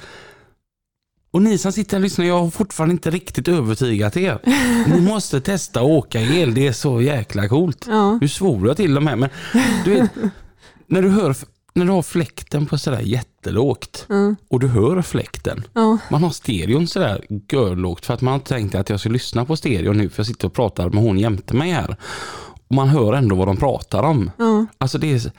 [1.33, 4.39] och ni som sitter här och lyssnar, jag har fortfarande inte riktigt övertygat er.
[4.87, 7.85] Ni måste testa att åka el, det är så jäkla coolt.
[7.89, 8.17] Ja.
[8.21, 9.29] Nu svor jag till och med, men
[9.85, 10.11] du vet,
[10.87, 11.35] när du, hör,
[11.73, 14.35] när du har fläkten på sådär jättelågt Ja.
[14.49, 15.63] och du hör fläkten.
[15.73, 15.97] Ja.
[16.11, 19.93] Man har stereon sådär görlågt för att man tänkte att jag ska lyssna på stereo
[19.93, 21.95] nu för jag sitter och pratar med hon jämte mig här.
[22.67, 24.31] Och man hör ändå vad de pratar om.
[24.37, 24.65] Ja.
[24.77, 25.31] Alltså det är,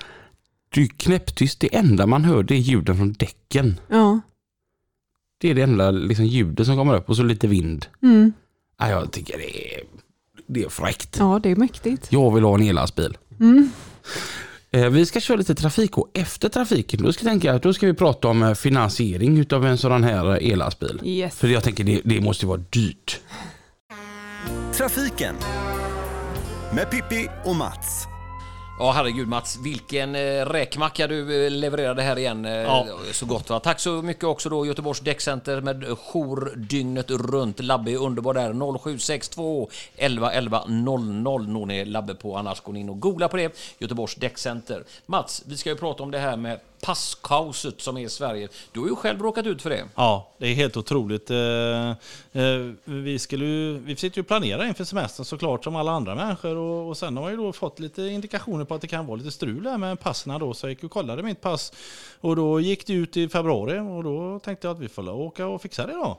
[0.74, 1.60] det är knäpptyst.
[1.60, 3.80] Det enda man hör det är ljuden från däcken.
[3.88, 4.20] Ja.
[5.44, 7.86] Det är det enda liksom, ljudet som kommer upp och så lite vind.
[8.02, 8.32] Mm.
[8.78, 9.80] Ja, jag tycker det är,
[10.46, 11.16] det är fräckt.
[11.18, 12.06] ja, det är mäktigt.
[12.12, 13.16] Jag vill ha en ellastbil.
[13.40, 13.70] Mm.
[14.70, 17.72] Eh, Vi ska köra lite trafik och efter trafiken då ska, jag tänka, att då
[17.74, 21.00] ska vi prata om eh, finansiering utav en sån här ellastbil.
[21.04, 21.36] Yes.
[21.36, 23.20] För jag tänker det, det måste vara dyrt.
[24.72, 25.34] Trafiken
[26.74, 28.06] med Pippi och Mats.
[28.78, 32.44] Ja, herregud Mats, vilken eh, räkmacka du eh, levererade här igen.
[32.44, 32.86] Eh, Ja.
[33.12, 33.60] Så gott va.
[33.60, 37.60] Tack så mycket också då Göteborgs Däckcenter med jour dygnet runt.
[37.62, 38.52] Labbe är underbar där.
[38.78, 42.36] 0762 11 11 00 når ni Labbe på.
[42.36, 43.56] Annars går ni in och googla på det.
[43.78, 44.84] Göteborgs Däckcenter.
[45.06, 48.48] Mats, vi ska ju prata om det här med passkaoset som är i Sverige.
[48.72, 49.84] Du har ju själv råkat ut för det.
[49.94, 51.30] Ja, det är helt otroligt.
[51.30, 51.90] Eh,
[52.42, 56.14] eh, Vi, skulle ju, vi sitter ju och planerar inför semestern såklart som alla andra
[56.14, 59.06] människor och, och sen har jag ju då fått lite indikationer på att det kan
[59.06, 61.72] vara lite strul här med passen då så jag gick och kollade mitt pass
[62.20, 65.46] och då gick det ut i februari och då tänkte jag att vi får åka
[65.46, 66.18] och fixa det då.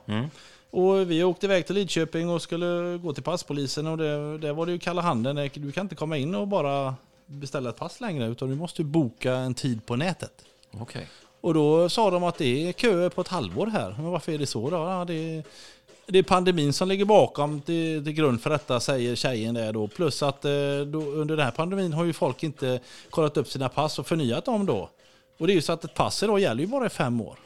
[0.70, 4.66] Och vi åkte iväg till Lidköping och skulle gå till passpolisen och det, där var
[4.66, 5.50] det ju kalla handen.
[5.54, 6.96] Du kan inte komma in och bara
[7.26, 10.32] beställa ett pass längre utan du måste boka en tid på nätet.
[10.82, 11.08] Okej.
[11.42, 13.96] Och då sa de att det är köer på ett halvår här.
[13.98, 14.78] Men varför är det så då?
[14.78, 15.44] Ja, det,
[16.06, 19.88] det är pandemin som ligger bakom till, till grund för detta, säger tjejen där då.
[19.88, 20.52] Plus att eh,
[20.88, 24.46] då, under den här pandemin har ju folk inte kollat upp sina pass och förnyat
[24.46, 24.90] dem då.
[25.38, 27.40] Och det är ju så att ett pass idag gäller ju bara i fem år.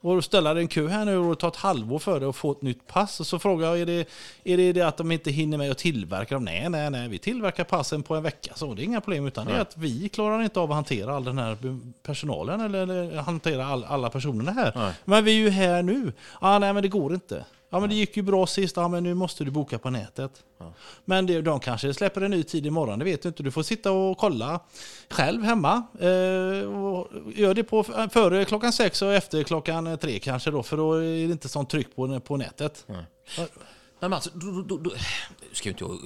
[0.00, 2.36] Och då ställer en kö här nu och det tar ett halvår för dig att
[2.36, 3.20] få ett nytt pass.
[3.20, 4.08] Och så frågar jag, är det,
[4.44, 6.44] är det det att de inte hinner med att tillverka dem?
[6.44, 8.52] Nej, nej, nej, vi tillverkar passen på en vecka.
[8.54, 11.16] Så det är inga problem, utan det är att vi klarar inte av att hantera
[11.16, 11.56] all den här
[12.02, 14.72] personalen eller, eller hantera all, alla personerna här.
[14.74, 14.92] Nej.
[15.04, 16.12] Men vi är ju här nu.
[16.40, 17.44] Ah, nej, men det går inte.
[17.70, 18.76] Ja, men det gick ju bra sist.
[18.76, 20.44] Ja, men nu måste du boka på nätet.
[21.04, 23.42] Men det, de kanske släpper en ny tid imorgon, det vet du inte.
[23.42, 24.60] Du får sitta och kolla
[25.10, 25.82] själv hemma.
[26.00, 30.76] Eh, och gör det på, före klockan sex och efter klockan tre kanske då, för
[30.76, 32.86] då är det inte sånt tryck på, på nätet.
[34.00, 34.90] Men alltså, då, då, då, då,
[35.52, 35.98] ska inte jag,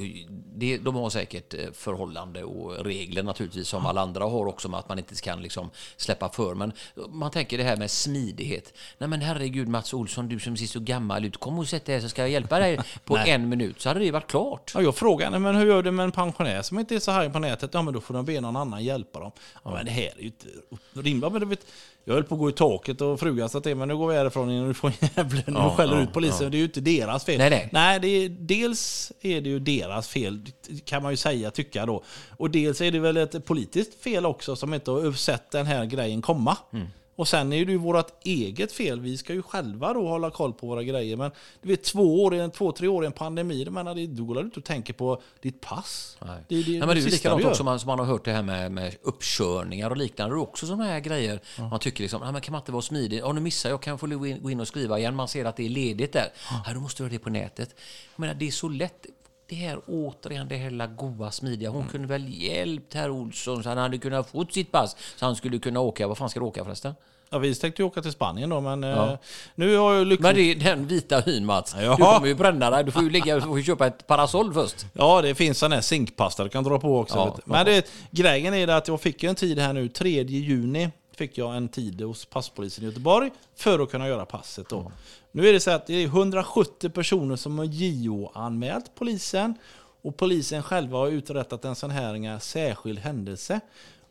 [0.55, 4.81] det, de har säkert eh, förhållande och regler naturligtvis som alla andra har också med
[4.81, 6.55] att man inte kan liksom släppa för.
[6.55, 6.73] Men
[7.09, 8.75] man tänker det här med smidighet.
[8.99, 11.95] Nej men herregud Mats Olsson, du som ser så gammal ut, kom och sätt dig
[11.95, 13.81] här så ska jag hjälpa dig på en minut.
[13.81, 14.73] Så hade det varit klart.
[14.75, 17.11] Ja, jag frågar henne, men hur gör du med en pensionär som inte är så
[17.11, 17.71] här på nätet?
[17.75, 19.33] Ja, men då får de be någon annan hjälpa dem.
[19.65, 20.47] Ja, men det här är ju inte
[20.93, 21.67] rimligt.
[22.05, 24.15] Jag höll på att gå i taket och frugan sa till men nu går vi
[24.15, 26.45] härifrån innan du får djävulen Ja, och skäller ja, ut polisen.
[26.45, 26.51] ja.
[26.51, 27.39] Det är ju inte deras fel.
[27.39, 27.69] Nej, nej.
[27.73, 30.41] nej det är, dels är det ju deras fel,
[30.85, 32.05] kan man ju säga, tycka då.
[32.37, 35.85] Och dels är det väl ett politiskt fel också som inte har sett den här
[35.85, 36.57] grejen komma.
[36.73, 36.87] Mm.
[37.17, 39.01] Och sen är det ju vårt eget fel.
[39.01, 41.17] Vi ska ju själva då hålla koll på våra grejer.
[41.17, 41.31] Men
[41.63, 44.41] du vet, två, år, två tre år i en pandemi, menar, det- då går du
[44.41, 46.17] inte och tänker på ditt pass.
[46.27, 46.43] Nej.
[46.49, 48.07] Det är det, Nej, men det är ju sista likadant också man, som man har
[48.07, 50.35] hört det här med, med uppkörningar och liknande.
[50.35, 51.41] Det är också sådana här grejer.
[51.71, 53.19] Man tycker liksom, "Nej, men kan man inte vara smidig?
[53.19, 55.15] Ja, nu missar jag, kan jag få gå in, och skriva igen?
[55.15, 56.29] Man ser att det är ledigt där.
[56.67, 57.75] Ja, då måste du göra det på nätet.
[58.15, 59.07] Jag menar, det är så lätt.
[59.53, 61.71] Det här återigen, det lilla goa, smidiga.
[61.71, 65.37] Hon kunde väl hjälpt herr Olsson så han hade kunnat få sitt pass så han
[65.37, 66.09] skulle kunna åka.
[66.09, 66.95] Vad fan ska du åka förresten?
[67.31, 69.13] Ja, vi tänkte ju åka till Spanien då, men eh,
[69.55, 70.23] nu har jag lyckats...
[70.23, 71.77] Men det är den vita hyn Mats.
[71.81, 71.97] Ja.
[71.97, 72.85] Du kommer ju bränna dig.
[72.85, 74.87] Du får ju, ligga, du får ju köpa ett parasoll först.
[74.93, 77.17] Ja, det finns sån här zinkpasta du kan dra på också.
[77.17, 77.39] Ja.
[77.45, 80.91] Men det, grejen är det att jag fick ju en tid här nu, 3 juni
[81.17, 84.69] fick jag en tid hos passpolisen i Göteborg för att kunna göra passet.
[84.69, 84.93] Då.
[85.33, 89.55] Nu är det så att det är 170 personer som har JO-anmält polisen
[90.03, 93.61] och polisen själva har uträttat en sån här särskild händelse.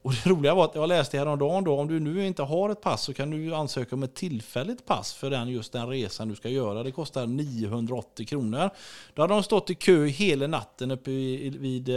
[0.02, 2.82] Och det roliga var att jag läste häromdagen då, om du nu inte har ett
[2.82, 6.36] pass så kan du ansöka om ett tillfälligt pass för den, just den resan du
[6.36, 6.84] ska göra.
[6.84, 8.70] Det kostar 980 kronor.
[9.14, 11.90] Då hade de stått i kö hela natten uppe vid, vid,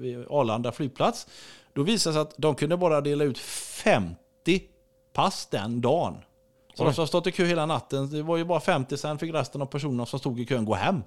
[0.00, 1.26] vid Arlanda flygplats.
[1.72, 4.21] Då visade det sig att de kunde bara dela ut 50
[5.12, 6.16] pass den dagen.
[6.74, 9.34] Så de som stått i kö hela natten, det var ju bara 50, sen fick
[9.34, 11.02] resten av personerna som stod i kön gå hem.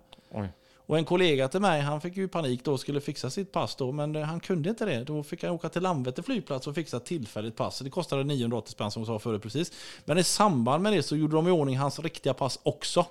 [0.87, 3.75] Och en kollega till mig, han fick ju panik då och skulle fixa sitt pass
[3.75, 5.03] då, men han kunde inte det.
[5.03, 7.79] Då fick han åka till Landvetter flygplats och fixa ett tillfälligt pass.
[7.79, 9.71] Det kostade 980 spänn som jag sa förut precis.
[10.05, 13.05] Men i samband med det så gjorde de i ordning hans riktiga pass också.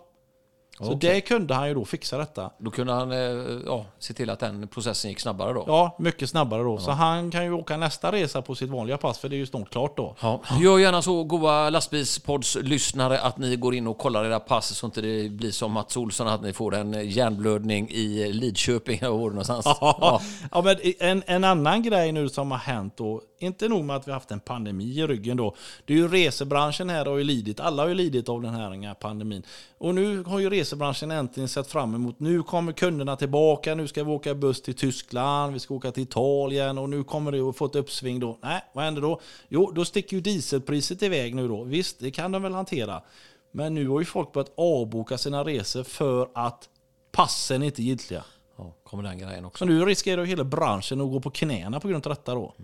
[0.79, 1.15] Så Okej.
[1.15, 2.51] det kunde han ju då fixa detta.
[2.59, 3.19] Då kunde han eh,
[3.67, 5.65] ja, se till att den processen gick snabbare då.
[5.67, 6.79] Ja, mycket snabbare då.
[6.79, 9.47] Så han kan ju åka nästa resa på sitt vanliga pass, för det är ju
[9.47, 10.17] snart klart då.
[10.21, 10.41] Ja.
[10.61, 15.01] Gör gärna så, goa lastbilspodds-lyssnare, att ni går in och kollar era pass så inte
[15.01, 18.99] det blir som Mats Olsson, att ni får en hjärnblödning i Lidköping.
[19.03, 19.67] eller någonstans.
[19.67, 20.21] Ja.
[20.53, 24.09] ja, men en, en annan grej nu som har hänt då, inte nog med att
[24.09, 25.55] vi haft en pandemi i ryggen då.
[25.85, 28.95] Det är ju resebranschen här har ju lidit, alla har ju lidit av den här
[28.95, 29.43] pandemin.
[29.79, 34.05] Och nu har ju resebranschen äntligen sett fram emot, nu kommer kunderna tillbaka, nu ska
[34.05, 37.57] vi åka buss till Tyskland, vi ska åka till Italien och nu kommer det att
[37.57, 38.39] få ett uppsving då.
[38.43, 39.21] Nej, vad händer då?
[39.49, 41.63] Jo, då sticker ju dieselpriset iväg nu då.
[41.63, 43.03] Visst, det kan de väl hantera.
[43.51, 46.69] Men nu har ju folk börjat avboka sina resor för att
[47.13, 48.25] passen inte är giltiga.
[48.57, 49.59] Ja, kommer den grejen också.
[49.59, 52.55] Så nu riskerar ju hela branschen att gå på knäna på grund av detta då.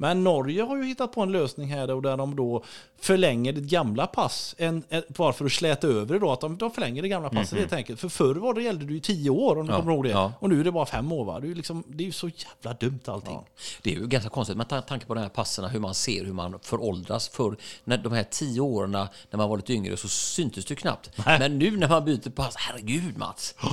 [0.00, 2.64] Men Norge har ju hittat på en lösning här där de då
[3.00, 4.54] förlänger ditt gamla pass.
[4.58, 7.28] En, en, bara för att släta över det då, att de, de förlänger det gamla
[7.30, 8.00] passet helt enkelt.
[8.00, 10.10] För förr var det, gällde det ju tio år om du Ja, kommer ihåg det.
[10.10, 10.32] ja.
[10.40, 11.40] Och nu är det bara fem år va.
[11.40, 13.38] Det är ju, liksom, det är ju så jävla dumt allting.
[13.82, 16.24] Det är ju ganska konstigt med ta- tanke på de här passerna, hur man ser
[16.24, 17.28] hur man föråldras.
[17.28, 21.10] För när de här tio åren när man var lite yngre så syntes det knappt.
[21.26, 23.54] Men nu när man byter pass, herregud Mats.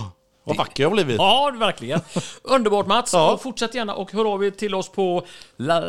[0.47, 1.17] Vad vacker jag har blivit.
[1.17, 2.01] Ja, verkligen.
[2.43, 3.13] Underbart Mats.
[3.13, 3.33] Ja.
[3.33, 5.25] Och fortsätt gärna och hör av er till oss på
[5.57, 5.81] la,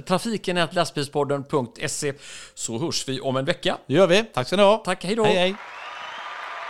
[0.00, 2.12] trafiken.lastbilspodden.se
[2.54, 3.78] så hörs vi om en vecka.
[3.86, 4.24] Det gör vi.
[4.24, 4.76] Tack ska ni ha.
[4.76, 5.24] Tack, hej då.
[5.24, 5.54] Hej hej.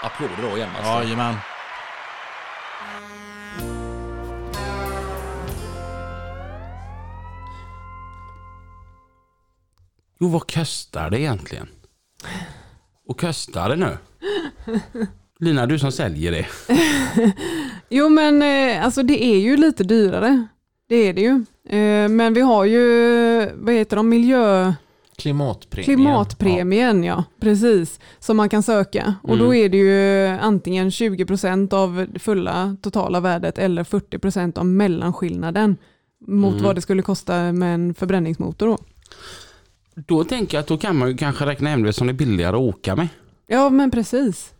[0.02, 0.86] Applåder då igen Mats.
[0.86, 1.34] Jajamän.
[10.20, 11.68] Jo, vad kostar det egentligen?
[13.06, 13.98] Och kostar det nu?
[15.40, 16.46] Lina, du som säljer det.
[17.92, 20.46] Jo men eh, alltså det är ju lite dyrare.
[20.88, 21.44] Det är det ju.
[21.78, 24.72] Eh, Men vi har ju, vad heter de, miljö...
[25.16, 25.84] Klimatpremien.
[25.84, 27.24] Klimatpremien, ja.
[27.40, 28.00] precis.
[28.18, 29.14] Som man kan söka.
[29.22, 34.66] Och då är det ju antingen 20% av det fulla totala värdet eller 40% av
[34.66, 35.76] mellanskillnaden
[36.26, 38.66] mot vad det skulle kosta med en förbränningsmotor.
[38.66, 38.78] Då.
[40.06, 42.14] Då tänker jag att då kan man ju kanske räkna hem det som det är
[42.14, 43.08] billigare att åka med.
[43.46, 44.52] Ja, men precis.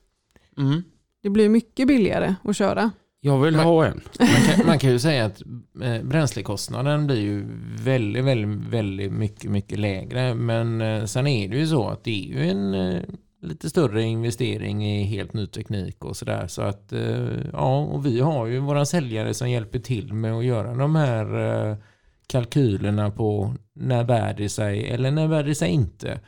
[0.58, 0.82] Mm.
[1.22, 2.90] Det blir mycket billigare att köra.
[3.20, 4.00] Jag vill ha en.
[4.18, 5.42] Man kan, man kan ju säga att
[5.82, 7.44] eh, bränslekostnaden blir ju
[7.84, 10.34] väldigt, väldigt, väldigt mycket, mycket lägre.
[10.34, 13.02] Men eh, sen är det ju så att det är ju en eh,
[13.42, 16.46] lite större investering i helt ny teknik och sådär.
[16.46, 16.92] Så att,
[17.52, 21.76] ja, och vi har ju våra säljare som hjälper till med att göra de här
[22.26, 26.20] kalkylerna på när bär det sig eller när bär det sig inte.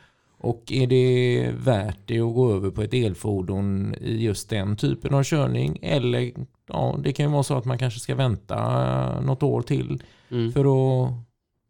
[0.43, 5.13] Och är det värt det att gå över på ett elfordon i just den typen
[5.13, 5.79] av körning?
[5.81, 6.31] Eller
[6.67, 10.51] ja, det kan ju vara så att man kanske ska vänta något år till Mm.
[10.51, 11.11] för att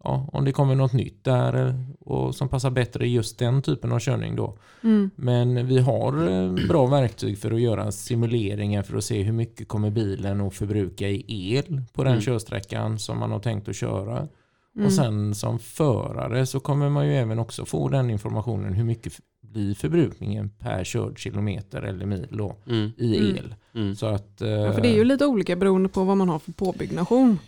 [0.03, 3.91] ja, om det kommer något nytt där och som passar bättre i just den typen
[3.91, 4.57] av körning då.
[4.83, 5.09] Mm.
[5.15, 9.67] Men vi har eh, bra verktyg för att göra simuleringar för att se hur mycket
[9.67, 12.21] kommer bilen att förbruka i el på den Mm.
[12.23, 14.27] körsträckan som man har tänkt att köra.
[14.75, 14.85] Mm.
[14.87, 19.13] Och sen som förare så kommer man ju även också få den informationen hur mycket
[19.41, 22.91] blir förbrukningen per körd kilometer eller mil då Mm.
[22.97, 23.37] i Mm.
[23.37, 23.55] el.
[23.75, 23.95] Mm.
[23.95, 26.51] Så att, Ja, för det är ju lite olika beroende på vad man har för
[26.51, 27.39] påbyggnation.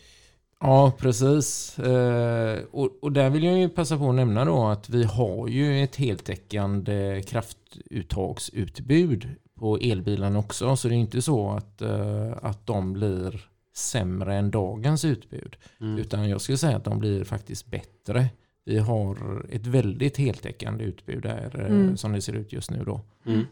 [0.60, 1.80] Ja, precis.
[1.80, 5.48] Eh, och, och där vill jag ju passa på att nämna då att vi har
[5.48, 9.28] ju ett heltäckande kraftuttagsutbud
[9.60, 10.76] på elbilarna också.
[10.76, 13.42] Så det är inte så att, eh, att de blir
[13.78, 15.56] sämre än dagens utbud.
[15.82, 15.98] Mm.
[15.98, 18.26] Utan jag skulle säga att de blir faktiskt bättre.
[18.66, 21.98] Vi har ett väldigt heltäckande utbud där eh, Mm.
[21.98, 23.02] som det ser ut just nu då.
[23.26, 23.46] Mm.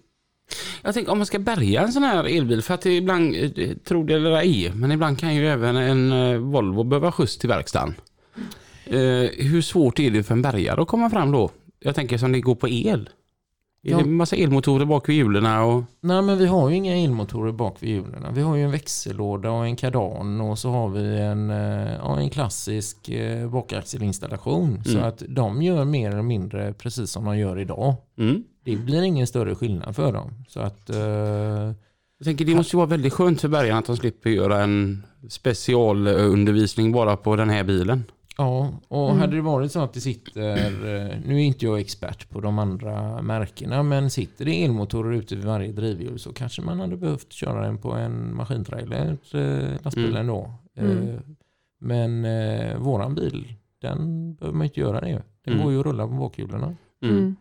[0.84, 4.04] Jag tänker om man ska bärga en sån här elbil, för att ibland, eh, tro
[4.04, 7.94] det eller ej, men ibland kan ju även en eh, Volvo behöva skjuts till verkstaden.
[8.86, 11.52] Eh, hur svårt är det för en bärgare att komma fram då?
[11.80, 13.10] Jag tänker som det går på el.
[13.86, 15.84] Är det massa elmotorer bak vid hjulen och...
[16.02, 18.26] Nej men vi har ju inga elmotorer bak vid hjulen.
[18.34, 22.20] Vi har ju en växellåda och en kardan och så har vi en, eh, ja,
[22.20, 24.84] en klassisk eh, bakaxelinstallation.
[24.86, 25.04] Så Mm.
[25.04, 27.96] att de gör mer eller mindre precis som de gör idag.
[28.18, 28.44] Mm.
[28.66, 30.32] Det blir ingen större skillnad för dem.
[30.48, 30.98] Så att eh,
[32.18, 35.04] Jag tänker det måste ju vara väldigt skönt för bärgarna att de slipper göra en
[35.30, 38.04] specialundervisning bara på den här bilen.
[38.38, 39.22] Ja, och Mm.
[39.22, 42.60] hade det varit så att det sitter, eh, nu är inte jag expert på de
[42.60, 47.34] andra märkena, men sitter det elmotorer ute vid varje drivhjul så kanske man hade behövt
[47.34, 50.28] köra den på en maskintrailer, eh, lastbilen Mm.
[50.28, 50.52] då.
[50.78, 51.10] Mm.
[51.10, 51.20] Eh,
[51.86, 55.22] Men eh, våran bil, den behöver man inte göra det.
[55.46, 55.64] Den Mm.
[55.64, 56.64] går ju att rulla på bakhjulen.
[56.64, 56.78] Mm.
[57.02, 57.36] Mm.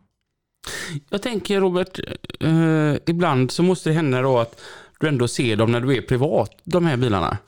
[1.10, 2.00] Jag tänker Robert,
[2.40, 4.60] eh, ibland så måste det hända då att
[5.00, 7.38] du ändå ser dem när du är privat, de här bilarna.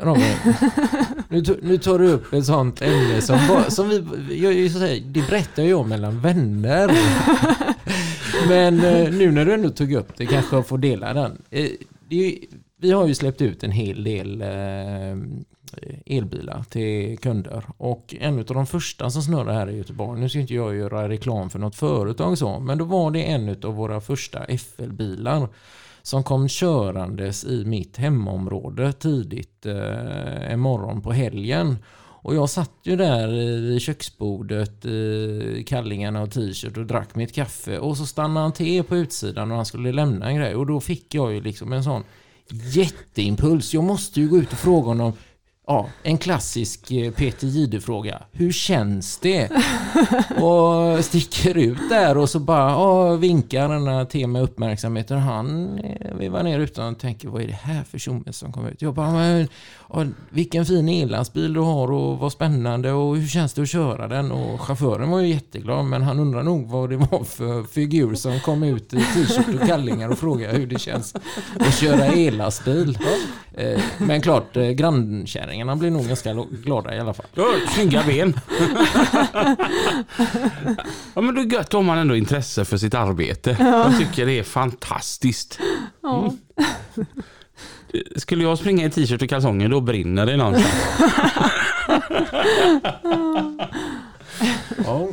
[0.00, 0.24] Robin,
[1.28, 3.38] nu, to- nu tar du upp ett sånt ämne som,
[3.68, 4.04] som vi,
[4.42, 6.90] jag, jag, så säga, det berättar jag mellan vänner.
[8.48, 11.42] Men eh, nu när du ändå tog upp det kanske jag får dela den.
[11.50, 11.68] Eh,
[12.08, 12.38] det är, ju-
[12.80, 15.16] vi har ju släppt ut en hel del eh,
[16.16, 20.38] elbilar till kunder och en av de första som snurrar här i Göteborg, nu ska
[20.38, 24.00] inte jag göra reklam för något företag så, men då var det en av våra
[24.00, 25.48] första FL-bilar
[26.04, 31.76] som kom körandes i mitt hemområde tidigt eh, en morgon på helgen.
[31.96, 33.32] Och jag satt ju där
[33.72, 38.84] i köksbordet i kallingarna och t-shirt och drack mitt kaffe och så stannade han till
[38.84, 41.84] på utsidan och han skulle lämna en grej och då fick jag ju liksom en
[41.84, 42.04] sån
[42.74, 43.74] jätteimpuls.
[43.74, 45.12] Jag måste ju gå ut och fråga honom
[45.66, 48.22] Ja, en klassisk eh, Peter Jihde-fråga.
[48.32, 49.50] Hur känns det?
[50.42, 55.10] och sticker ut där och så bara ja, vinkar denna till med uppmärksamhet.
[55.10, 58.52] Och han eh, vevar ner utan och tänker vad är det här för tjomme som
[58.52, 58.82] kommer ut?
[58.82, 59.48] Jag bara, men,
[59.92, 64.08] ja, vilken fin ellandsbil du har och vad spännande och hur känns det att köra
[64.08, 64.32] den?
[64.32, 68.40] Och chauffören var ju jätteglad men han undrar nog vad det var för figur som
[68.40, 71.14] kom ut i t-shirt och kallingar och frågade hur det känns
[71.60, 72.98] att köra ellastbil.
[73.56, 74.70] Eh, Men klart, eh,
[75.54, 77.26] grannkärringarna blir nog ganska glada i alla fall.
[77.68, 78.40] Snygga ben.
[81.14, 83.56] ja, men det är gött om man ändå har intresse för sitt arbete.
[83.60, 85.58] Jag tycker det är fantastiskt.
[86.02, 86.34] Ja.
[88.16, 90.74] Skulle jag springa i t-shirt och kalsonger då brinner det någonstans.
[94.84, 95.08] Ja.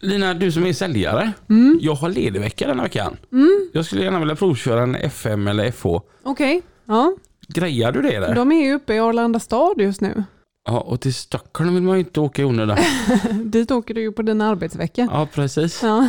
[0.00, 1.32] Lina, du som är säljare.
[1.50, 1.78] Mm.
[1.82, 3.16] Jag har ledig vecka denna veckan.
[3.32, 3.70] Mm.
[3.72, 5.86] Jag skulle gärna vilja provköra en FM eller FH.
[6.22, 7.16] Okej, ja.
[7.48, 8.34] Grejar du det eller?
[8.34, 10.24] de är ju uppe i Arlanda stad just nu.
[10.66, 12.78] Ja, och till Stockholm vill man ju inte åka i onödan.
[13.44, 15.08] Dit åker du ju på din arbetsvecka.
[15.12, 15.82] Ja, precis.
[15.82, 16.08] Ja.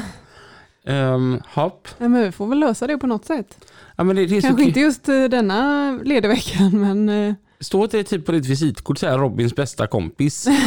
[0.86, 1.88] Um, hopp.
[1.98, 3.66] Ja, men vi får väl lösa det på något sätt.
[3.96, 7.98] Ja, men det, det Kanske inte just eh, denna lediga veckan, men eh, Står inte
[7.98, 10.48] det typ på ditt visitkort så här Robins bästa kompis?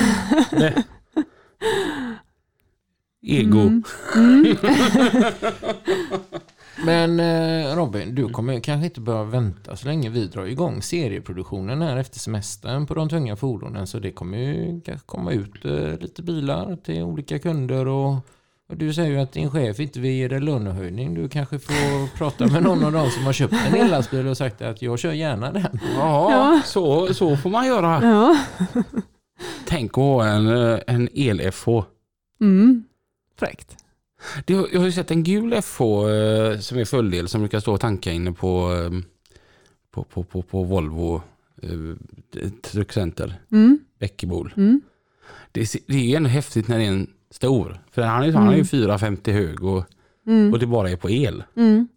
[3.22, 3.60] Ego.
[3.60, 3.84] Mm.
[4.16, 4.56] Mm.
[6.84, 10.08] Men eh, Robin, du kommer kanske inte behöva vänta så länge.
[10.10, 13.86] Vi drar igång serieproduktionen här efter semestern på de tunga fordonen.
[13.86, 17.86] Så det kommer ju kanske komma ut eh, lite bilar till olika kunder.
[17.88, 18.14] Och,
[18.68, 21.14] och du säger ju att din chef inte vill ge dig lönehöjning.
[21.14, 24.62] Du kanske får prata med någon av dem som har köpt en ellastbil och sagt
[24.62, 25.80] att jag kör gärna den.
[25.96, 26.60] Ja, Ja.
[26.64, 28.00] Så, så får man göra.
[28.02, 28.36] ja.
[29.66, 31.68] Tänk att ha en, eh, en el-FH.
[32.40, 32.84] Mm.
[33.38, 33.76] Fräckt.
[34.44, 37.72] Det, jag har ju sett en gul FH eh, som är fulldel som brukar stå
[37.74, 38.90] och tanka inne på, eh,
[39.90, 41.22] på, på, på, på Volvo
[41.62, 41.70] eh,
[42.62, 43.78] Truckcenter, Mm.
[43.98, 44.54] Bäckebol.
[44.56, 44.80] Mm.
[45.52, 47.80] Det, är- det är ju ändå häftigt när det är en stor.
[47.90, 49.84] För han är, han är ju 4,50 hög och,
[50.26, 50.52] Mm.
[50.52, 51.44] och det bara är på el.
[51.56, 51.88] Mm.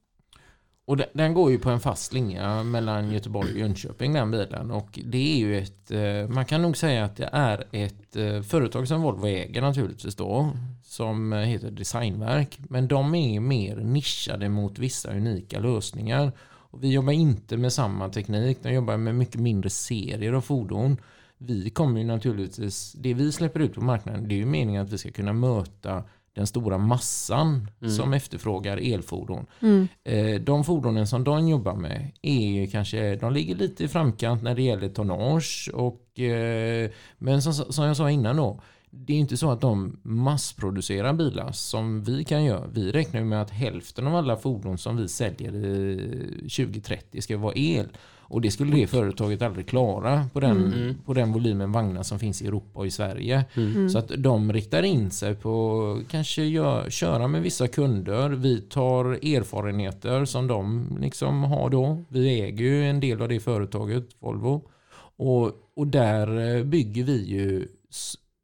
[0.86, 4.71] Och den, den går ju på en fast slinga mellan Göteborg och Jönköping den bilen.
[4.71, 8.88] Och det är ju ett, eh, man kan nog säga att det är ett företag
[8.88, 10.51] som Volvo äger naturligtvis då.
[10.93, 12.57] Som eh, heter Designverk.
[12.69, 16.31] Men de är mer nischade mot vissa unika lösningar.
[16.41, 20.97] Och vi jobbar inte med samma teknik, de jobbar med mycket mindre serier av fordon.
[21.37, 24.93] Vi kommer ju naturligtvis, det vi släpper ut på marknaden, det är ju meningen att
[24.93, 27.67] vi ska kunna möta den stora massan
[27.97, 29.45] som efterfrågar elfordon.
[29.61, 29.87] Mm.
[30.03, 34.43] Eh, De fordonen som de jobbar med är ju kanske, de ligger lite i framkant
[34.43, 35.69] när det gäller tonnage.
[35.73, 38.61] Och, eh, men som, som jag sa innan då,
[38.95, 42.67] det är inte så att de massproducerar bilar som vi kan göra.
[42.73, 47.37] Vi räknar ju med att hälften av alla fordon som vi säljer i 2030 ska
[47.37, 47.87] vara el.
[48.33, 50.73] Och det skulle det företaget aldrig klara på den,
[51.05, 53.45] på den volymen vagnar som finns i Europa och i Sverige.
[53.89, 58.29] Så att de riktar in sig på kanske gör, köra med vissa kunder.
[58.29, 62.03] Vi tar erfarenheter som de liksom har då.
[62.09, 64.69] Vi äger ju en del av det företaget, Volvo.
[65.15, 67.67] Och, och där eh, bygger vi ju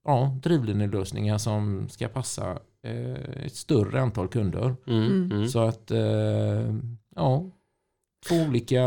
[0.06, 4.76] ja, drivlinelösningar som ska passa eh, ett större antal kunder.
[4.88, 5.32] Mm.
[5.32, 5.48] Mm.
[5.48, 6.76] Så att, eh,
[7.16, 7.46] ja,
[8.28, 8.84] två olika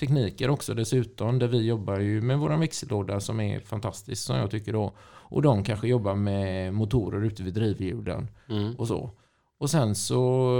[0.00, 1.38] tekniker också dessutom.
[1.38, 4.92] Där vi jobbar ju med våran växellåda som är fantastisk som jag tycker då.
[5.26, 8.74] Och de kanske jobbar med motorer ute vid drivhjulen Mm.
[8.74, 9.10] och så.
[9.58, 10.50] Och sen så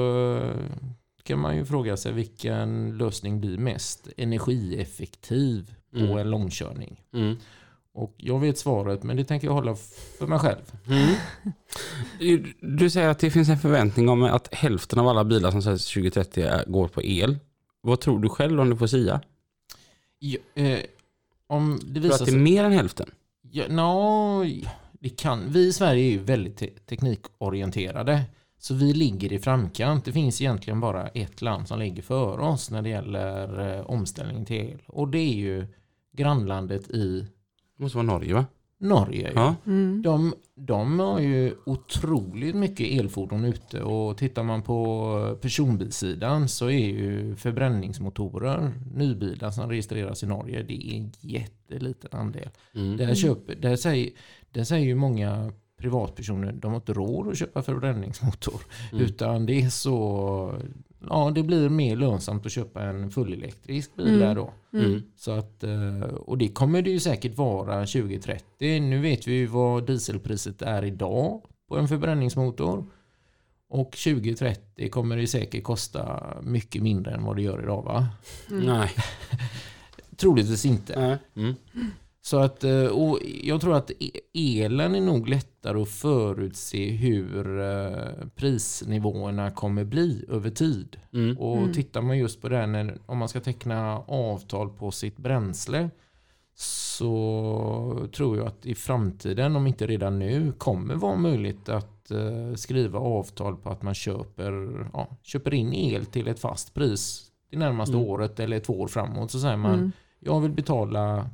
[0.42, 0.60] eh,
[1.22, 6.18] kan man ju fråga sig vilken lösning blir mest energieffektiv på Mm.
[6.18, 7.00] en långkörning.
[7.94, 9.74] Och jag vet svaret men det tänker jag hålla
[10.18, 10.72] för mig själv.
[10.88, 11.14] Mm.
[12.60, 15.86] Du- säger att det finns en förväntning om att hälften av alla bilar som säljs
[15.86, 17.38] 2030 är- går på el.
[17.80, 19.20] Vad tror du själv om du får sia?
[20.18, 20.78] Ja, eh,
[21.46, 23.10] om det Tror du visar att det är mer än hälften?
[23.50, 24.44] Ja, no,
[25.00, 25.52] det kan.
[25.52, 28.22] Vi i Sverige är ju väldigt te- teknikorienterade.
[28.58, 30.04] Så vi ligger i framkant.
[30.04, 34.44] Det finns egentligen bara ett land som ligger före oss när det gäller eh, omställning
[34.44, 34.78] till el.
[34.86, 35.66] Och det är ju
[36.12, 37.26] grannlandet i
[37.76, 38.46] Det måste vara Norge va?
[38.78, 39.32] Norge.
[39.34, 39.54] Ja.
[39.66, 40.02] Mm.
[40.02, 46.86] De, de har ju otroligt mycket elfordon ute och tittar man på personbilssidan så är
[46.86, 52.48] ju förbränningsmotorer, nybilar som registreras i Norge, det är en jätteliten andel.
[52.74, 52.96] Mm.
[52.96, 54.10] Där, köper, där, säger,
[54.50, 58.60] där säger ju många privatpersoner de har inte råd att köpa förbränningsmotor.
[58.92, 59.04] Mm.
[59.04, 60.54] Utan det är så,
[61.10, 64.20] ja det blir mer lönsamt att köpa en fullelektrisk bil Mm.
[64.20, 64.52] där då.
[64.72, 65.02] Mm.
[65.16, 68.80] Så att, eh, och det kommer det ju säkert vara 2030.
[68.80, 72.86] Nu vet vi ju vad dieselpriset är idag på en förbränningsmotor.
[73.68, 78.08] Och 2030 kommer det säkert kosta mycket mindre än vad det gör idag va?
[78.48, 78.90] Nej.
[80.16, 81.18] Troligtvis inte.
[81.36, 81.54] Mm.
[82.26, 84.20] Så att, eh, och jag tror att e-
[84.62, 90.96] elen är nog lättare att förutse hur eh, prisnivåerna kommer bli över tid.
[91.12, 91.38] Mm.
[91.38, 91.72] Och Mm.
[91.72, 95.90] tittar man just på det här när, om man ska teckna avtal på sitt bränsle
[96.54, 102.54] så tror jag att i framtiden, om inte redan nu, kommer vara möjligt att eh,
[102.54, 104.52] skriva avtal på att man köper,
[104.92, 108.08] ja, köper in el till ett fast pris det närmaste Mm.
[108.08, 109.30] året eller två år framåt.
[109.30, 109.92] Så säger man, Mm.
[110.20, 111.30] jag vill betala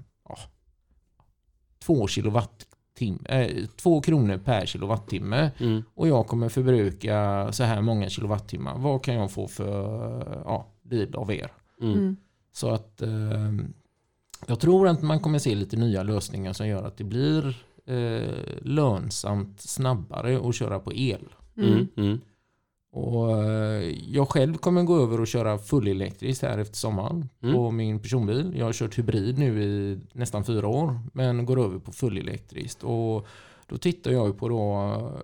[1.81, 5.83] ja, två kilowattim, eh, två kronor per kilowattimme Mm.
[5.95, 8.79] och jag kommer förbruka så här många kilowattimmar.
[8.79, 11.53] Vad kan jag få för ja, bil av er?
[11.81, 11.93] Mm.
[11.99, 12.17] Mm.
[12.53, 13.53] Så att eh,
[14.47, 18.35] jag tror att man kommer se lite nya lösningar som gör att det blir eh,
[18.63, 21.29] lönsamt snabbare att köra på el.
[21.57, 22.21] Mm.
[22.93, 27.55] Och eh, jag själv kommer gå över och köra fullelektriskt här efter sommaren Mm.
[27.55, 28.53] på min personbil.
[28.57, 32.85] Jag har kört hybrid nu i nästan fyra år men går över på fullelektriskt.
[32.85, 33.27] Och
[33.67, 34.73] då tittar jag på då,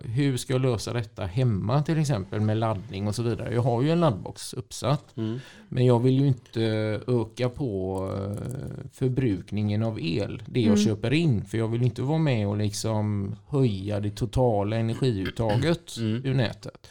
[0.04, 3.54] eh, hur ska jag lösa detta hemma till exempel med laddning och så vidare.
[3.54, 5.38] Jag har ju en laddbox uppsatt Mm.
[5.68, 6.62] men jag vill ju inte
[7.06, 10.84] öka på eh, förbrukningen av el, det jag Mm.
[10.84, 11.44] köper in.
[11.44, 16.24] För jag vill inte vara med och liksom höja det totala energiuttaget Mm.
[16.24, 16.88] ur nätet.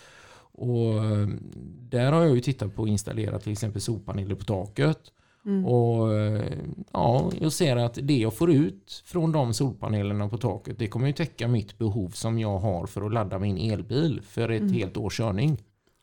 [0.58, 1.28] Och eh,
[1.90, 5.00] där har jag ju tittat på att installera till exempel solpaneler på taket.
[5.46, 5.66] Mm.
[5.66, 6.44] Och eh,
[6.94, 11.08] ja, jag ser att det jag får ut från de solpanelerna på taket, det kommer
[11.08, 14.74] ju täcka mitt behov som jag har för att ladda min elbil för ett Mm.
[14.74, 15.58] helt års körning.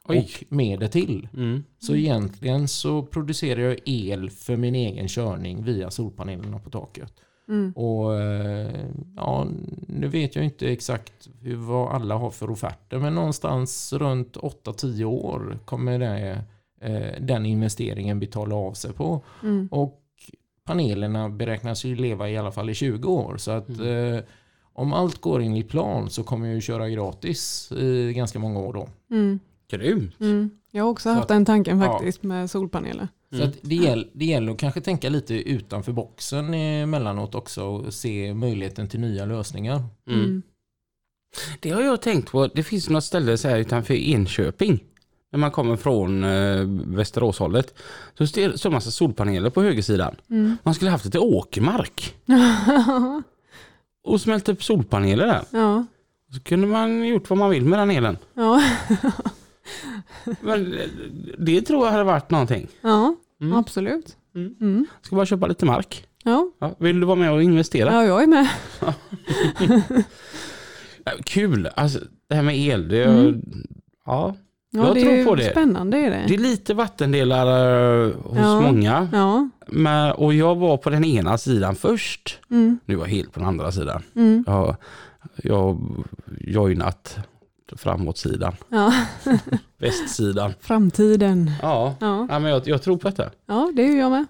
[0.08, 0.18] Oj.
[0.18, 1.28] Och mer det till.
[1.36, 1.64] Mm.
[1.78, 7.12] Så egentligen så producerar jag el för min egen körning via solpanelerna på taket.
[7.48, 7.72] Mm.
[7.72, 8.84] Och eh,
[9.16, 9.46] ja,
[9.88, 15.04] nu vet jag inte exakt hur, vad alla har för offerter men någonstans runt 8-10
[15.04, 16.44] år kommer det,
[16.80, 19.20] eh, den investeringen betala av sig på.
[19.42, 19.68] Mm.
[19.70, 19.98] Och
[20.64, 23.36] panelerna beräknas ju leva i alla fall i 20 år.
[23.36, 24.14] Så att Mm.
[24.14, 24.22] eh,
[24.74, 28.58] om allt går in i plan så kommer jag ju köra gratis i ganska många
[28.60, 28.88] år då.
[29.10, 29.38] Mm.
[29.70, 30.20] Grymt.
[30.20, 30.50] Mm.
[30.74, 31.92] Jag har också Så haft att- den tanken ja.
[31.92, 33.08] faktiskt med solpaneler.
[33.36, 37.94] Så att det, gäll, det gäller att kanske tänka lite utanför boxen emellanåt också och
[37.94, 39.84] se möjligheten till nya lösningar.
[40.08, 40.42] Mm.
[41.60, 42.46] Det har jag tänkt på.
[42.46, 44.84] Det finns något ställe så här utanför Enköping.
[45.32, 46.64] När man kommer från eh,
[46.96, 47.74] Västeråshållet.
[48.18, 50.14] Så står står en massa solpaneler på högersidan.
[50.30, 50.56] Mm.
[50.62, 52.14] Man skulle haft lite åkermark.
[54.04, 55.42] Och smält upp solpaneler där.
[55.50, 55.86] ja.
[56.34, 58.16] Så kunde man gjort vad man vill med den elen.
[58.34, 58.62] Ja.
[60.40, 60.80] Men eh,
[61.38, 62.68] det tror jag hade varit någonting.
[62.80, 63.52] ja, Mm.
[63.58, 64.16] absolut.
[64.34, 64.54] Mm.
[64.60, 64.86] Mm.
[65.02, 66.04] Ska bara köpa lite mark.
[66.24, 66.50] Ja.
[66.58, 67.92] Ja, vill du vara med och investera?
[67.94, 68.48] ja, jag är med.
[71.24, 71.68] Kul!
[71.74, 71.98] Alltså,
[72.28, 72.88] det här med el.
[72.88, 73.42] Det, Mm.
[74.06, 74.34] ja,
[74.74, 75.50] Ja, Jag det tror är på det.
[75.50, 76.24] Spännande är det.
[76.28, 77.46] det är lite vattendelar
[78.06, 78.60] eh, hos Ja.
[78.60, 79.08] många.
[79.12, 79.48] Ja.
[79.66, 82.38] Men, och jag var på den ena sidan först.
[82.50, 82.78] Mm.
[82.84, 84.02] Nu var jag helt på den andra sidan.
[84.16, 84.44] Mm.
[84.46, 84.76] Jag,
[85.36, 85.78] jag har
[86.40, 87.18] joinat
[87.76, 88.54] framåtsidan.
[88.68, 88.92] Ja.
[89.78, 90.52] Västsidan.
[90.60, 91.50] Framtiden.
[91.62, 92.26] Ja, Ja.
[92.30, 93.30] ja men jag, jag tror på detta.
[93.46, 94.26] ja, det är jag med.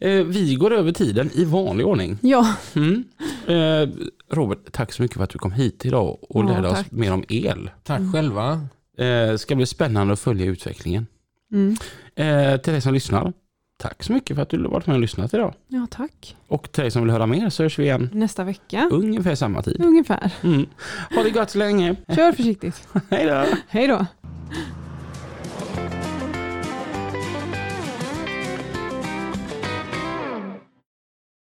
[0.00, 2.18] Eh, vi går över tiden i vanlig ordning.
[2.22, 3.04] Ja, Mm.
[3.46, 3.88] Eh,
[4.30, 6.90] Robert, tack så mycket för att du kom hit idag och Ja, lärde oss tack.
[6.92, 7.70] mer om el.
[7.84, 8.60] Tack själva.
[8.98, 11.06] Eh, ska bli spännande att följa utvecklingen.
[11.52, 11.76] mm.
[12.16, 13.32] Eh, till dig som lyssnar,
[13.78, 15.54] tack så mycket för att du har varit med och lyssnat idag.
[15.68, 16.36] ja tack.
[16.48, 19.62] Och till dig som vill höra mer så hörs vi igen Nästa vecka, ungefär samma
[19.62, 19.84] tid.
[19.84, 20.32] ungefär.
[20.42, 20.66] Mm.
[21.14, 21.96] Ha det gott så länge.
[22.14, 22.88] Kör försiktigt.
[23.10, 23.44] Hej då!
[23.68, 24.06] Hej då.